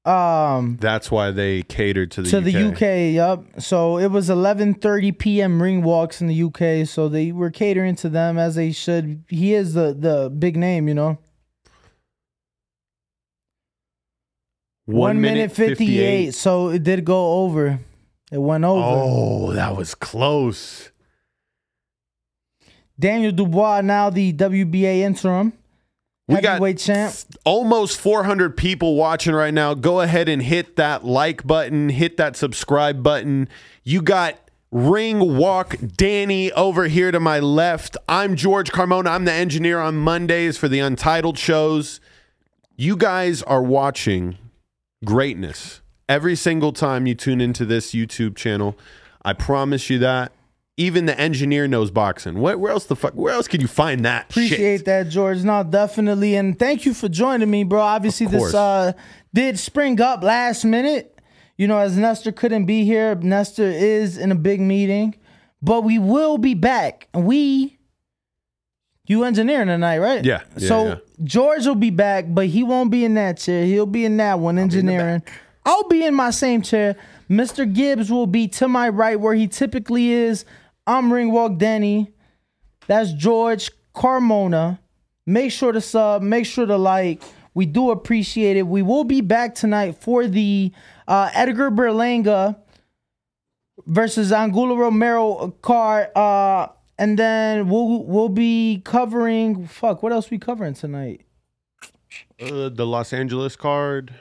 um, 0.05 0.77
That's 0.79 1.09
why 1.09 1.31
they 1.31 1.63
catered 1.63 2.11
to 2.11 2.21
the 2.21 2.29
to 2.29 2.37
UK. 2.37 2.43
the 2.43 2.67
UK. 2.69 2.81
Yep. 3.15 3.61
So 3.61 3.97
it 3.97 4.07
was 4.11 4.29
11:30 4.29 5.17
p.m. 5.17 5.61
ring 5.61 5.81
walks 5.81 6.21
in 6.21 6.27
the 6.27 6.43
UK. 6.43 6.87
So 6.87 7.09
they 7.09 7.31
were 7.31 7.49
catering 7.49 7.95
to 7.97 8.09
them 8.09 8.37
as 8.37 8.55
they 8.55 8.71
should. 8.71 9.23
He 9.27 9.53
is 9.53 9.73
the 9.73 9.95
the 9.97 10.29
big 10.29 10.57
name, 10.57 10.87
you 10.87 10.93
know. 10.93 11.17
One, 14.85 15.19
minute, 15.19 15.51
58. 15.51 16.35
So 16.35 16.69
it 16.69 16.83
did 16.83 17.05
go 17.05 17.43
over. 17.43 17.79
It 18.31 18.37
went 18.37 18.63
over. 18.63 18.83
Oh, 18.83 19.53
that 19.53 19.75
was 19.75 19.95
close. 19.95 20.91
Daniel 22.99 23.31
Dubois 23.31 23.81
now 23.81 24.11
the 24.11 24.31
WBA 24.33 24.99
interim. 24.99 25.53
We 26.27 26.41
got 26.41 26.77
champ. 26.77 27.13
almost 27.43 27.99
400 27.99 28.57
people 28.57 28.95
watching 28.95 29.33
right 29.33 29.53
now. 29.53 29.75
Go 29.75 30.01
ahead 30.01 30.27
and 30.27 30.41
hit 30.41 30.75
that 30.75 31.05
like 31.05 31.45
button, 31.45 31.89
hit 31.89 32.17
that 32.17 32.35
subscribe 32.35 33.03
button. 33.03 33.47
You 33.83 34.01
got 34.01 34.39
Ring 34.71 35.37
Walk 35.37 35.75
Danny 35.95 36.51
over 36.53 36.85
here 36.85 37.11
to 37.11 37.19
my 37.19 37.39
left. 37.39 37.95
I'm 38.09 38.35
George 38.35 38.71
Carmona. 38.71 39.07
I'm 39.07 39.25
the 39.25 39.31
engineer 39.31 39.79
on 39.79 39.97
Mondays 39.97 40.57
for 40.57 40.67
the 40.67 40.79
Untitled 40.79 41.37
shows. 41.37 42.01
You 42.75 42.97
guys 42.97 43.43
are 43.43 43.61
watching 43.61 44.37
greatness 45.05 45.81
every 46.09 46.35
single 46.35 46.73
time 46.73 47.05
you 47.05 47.13
tune 47.13 47.39
into 47.39 47.65
this 47.65 47.93
YouTube 47.93 48.35
channel. 48.35 48.75
I 49.23 49.33
promise 49.33 49.89
you 49.91 49.99
that. 49.99 50.31
Even 50.77 51.05
the 51.05 51.17
engineer 51.17 51.67
knows 51.67 51.89
boxing. 51.89 52.39
Where, 52.39 52.57
where 52.57 52.71
else 52.71 52.85
the 52.85 52.97
fuck? 52.97 53.13
Where 53.13 53.33
else 53.33 53.47
could 53.47 53.61
you 53.61 53.67
find 53.67 54.03
that? 54.03 54.29
Appreciate 54.29 54.77
shit? 54.79 54.85
that, 54.85 55.07
George. 55.07 55.43
No, 55.43 55.63
definitely. 55.63 56.35
And 56.35 56.59
thank 56.59 56.85
you 56.85 56.93
for 56.93 57.07
joining 57.07 57.49
me, 57.49 57.63
bro. 57.63 57.79
Obviously, 57.79 58.27
this 58.27 58.53
uh 58.53 58.91
did 59.33 59.57
spring 59.57 60.01
up 60.01 60.21
last 60.21 60.65
minute. 60.65 61.17
You 61.57 61.67
know, 61.67 61.77
as 61.77 61.97
Nestor 61.97 62.33
couldn't 62.33 62.65
be 62.65 62.83
here, 62.83 63.15
Nestor 63.15 63.63
is 63.63 64.17
in 64.17 64.31
a 64.31 64.35
big 64.35 64.59
meeting. 64.59 65.15
But 65.61 65.81
we 65.81 65.97
will 65.97 66.37
be 66.37 66.53
back. 66.53 67.07
And 67.13 67.25
we 67.25 67.75
you 69.07 69.23
engineering 69.23 69.67
tonight, 69.67 69.99
right? 69.99 70.25
Yeah, 70.25 70.41
yeah, 70.57 70.67
so 70.67 70.85
yeah. 70.85 70.95
George 71.23 71.65
will 71.65 71.75
be 71.75 71.91
back, 71.91 72.25
but 72.27 72.47
he 72.47 72.63
won't 72.63 72.91
be 72.91 73.05
in 73.05 73.13
that 73.15 73.37
chair. 73.37 73.65
He'll 73.65 73.85
be 73.85 74.03
in 74.03 74.17
that 74.17 74.39
one 74.39 74.57
engineering. 74.57 75.23
I'll 75.65 75.87
be 75.87 76.03
in 76.03 76.13
my 76.13 76.31
same 76.31 76.61
chair. 76.61 76.95
Mr. 77.29 77.71
Gibbs 77.71 78.11
will 78.11 78.27
be 78.27 78.47
to 78.49 78.67
my 78.67 78.89
right 78.89 79.19
where 79.19 79.33
he 79.33 79.47
typically 79.47 80.11
is. 80.11 80.45
I'm 80.87 81.09
Ringwalk 81.09 81.57
Danny. 81.57 82.13
That's 82.87 83.11
George 83.13 83.71
Carmona. 83.95 84.77
Make 85.25 85.51
sure 85.51 85.71
to 85.71 85.81
sub, 85.81 86.21
make 86.21 86.45
sure 86.45 86.67
to 86.67 86.77
like. 86.77 87.23
We 87.55 87.65
do 87.65 87.89
appreciate 87.89 88.57
it. 88.57 88.67
We 88.67 88.83
will 88.83 89.03
be 89.03 89.21
back 89.21 89.55
tonight 89.55 89.95
for 89.95 90.27
the 90.27 90.71
uh, 91.07 91.31
Edgar 91.33 91.71
Berlanga 91.71 92.57
versus 93.87 94.31
Angulo 94.31 94.75
Romero 94.75 95.55
card. 95.63 96.15
Uh, 96.15 96.67
and 96.99 97.17
then 97.17 97.67
we'll 97.67 98.03
we'll 98.03 98.29
be 98.29 98.81
covering 98.85 99.65
fuck, 99.65 100.03
what 100.03 100.11
else 100.11 100.29
we 100.29 100.37
covering 100.37 100.75
tonight? 100.75 101.21
Uh, 102.39 102.69
the 102.69 102.85
Los 102.85 103.11
Angeles 103.11 103.55
card. 103.55 104.13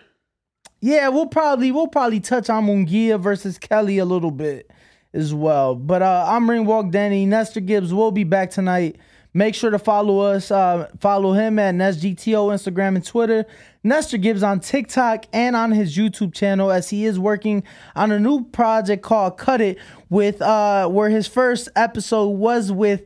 Yeah, 0.81 1.09
we'll 1.09 1.27
probably 1.27 1.71
we'll 1.73 1.89
probably 1.89 2.21
touch 2.21 2.49
on 2.49 2.67
Munguia 2.67 3.21
versus 3.21 3.59
Kelly 3.59 3.99
a 3.99 4.05
little 4.07 4.31
bit 4.31 4.71
as 5.15 5.33
well. 5.33 5.75
But 5.75 6.03
uh, 6.03 6.27
I'm 6.29 6.47
Ringwalk 6.47 6.91
Danny. 6.91 7.25
Nestor 7.25 7.61
Gibbs 7.61 7.95
will 7.95 8.11
be 8.11 8.25
back 8.25 8.51
tonight. 8.51 8.97
Make 9.33 9.55
sure 9.55 9.71
to 9.71 9.79
follow 9.79 10.21
us. 10.21 10.51
Uh, 10.51 10.89
follow 11.01 11.33
him 11.33 11.59
at 11.59 11.75
NestGTO, 11.75 12.53
Instagram 12.53 12.97
and 12.97 13.05
Twitter. 13.05 13.47
Nestor 13.83 14.17
Gibbs 14.17 14.43
on 14.43 14.61
TikTok 14.61 15.27
and 15.33 15.57
on 15.57 15.73
his 15.73 15.97
YouTube 15.97 16.33
channel 16.35 16.71
as 16.71 16.91
he 16.91 17.05
is 17.05 17.19
working 17.19 17.65
on 17.97 18.13
a 18.13 18.21
new 18.21 18.45
project 18.45 19.03
called 19.03 19.37
Cut 19.37 19.61
It 19.61 19.79
with 20.09 20.41
uh 20.41 20.89
where 20.89 21.11
his 21.11 21.27
first 21.27 21.69
episode 21.75 22.29
was 22.29 22.71
with 22.71 23.05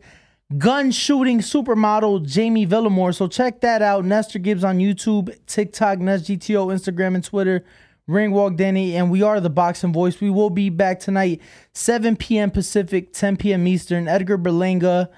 gun 0.57 0.91
shooting 0.91 1.41
supermodel 1.41 2.27
Jamie 2.27 2.67
Villamore. 2.67 3.15
So 3.15 3.27
check 3.27 3.61
that 3.63 3.83
out. 3.83 4.05
Nestor 4.05 4.39
Gibbs 4.39 4.65
on 4.65 4.79
YouTube, 4.79 5.35
TikTok, 5.47 5.99
NestGTO, 5.99 6.73
Instagram, 6.73 7.15
and 7.15 7.25
Twitter. 7.25 7.65
Ringwalk 8.09 8.57
Danny, 8.57 8.97
and 8.97 9.11
we 9.11 9.23
are 9.23 9.39
the 9.39 9.51
Boxing 9.51 9.93
Voice. 9.93 10.21
We 10.21 10.31
will 10.31 10.49
be 10.49 10.71
back 10.71 10.99
tonight, 10.99 11.43
7 11.75 12.17
p.m. 12.17 12.51
Pacific, 12.51 13.13
10 13.13 13.37
p.m. 13.37 13.67
Eastern. 13.67 14.09
Edgar 14.09 14.39
Berlanga 14.39 15.11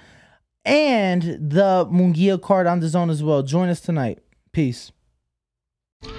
and 0.65 1.23
the 1.23 1.87
Munguia 1.87 2.41
card 2.41 2.67
on 2.67 2.81
the 2.81 2.89
zone 2.89 3.09
as 3.09 3.23
well. 3.23 3.43
Join 3.45 3.69
us 3.69 3.81
tonight. 3.81 4.19
Peace. 4.53 4.91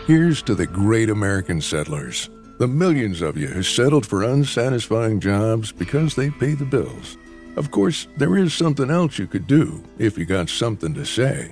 Here's 0.07 0.41
to 0.43 0.55
the 0.55 0.65
great 0.65 1.09
American 1.09 1.59
settlers, 1.59 2.29
the 2.57 2.67
millions 2.67 3.21
of 3.21 3.35
you 3.35 3.47
who 3.47 3.63
settled 3.63 4.05
for 4.05 4.23
unsatisfying 4.23 5.19
jobs 5.19 5.73
because 5.73 6.15
they 6.15 6.29
pay 6.29 6.53
the 6.53 6.65
bills. 6.65 7.17
Of 7.57 7.71
course, 7.71 8.07
there 8.15 8.37
is 8.37 8.53
something 8.53 8.89
else 8.89 9.19
you 9.19 9.27
could 9.27 9.45
do 9.45 9.83
if 9.97 10.17
you 10.17 10.23
got 10.23 10.47
something 10.47 10.93
to 10.93 11.05
say. 11.05 11.51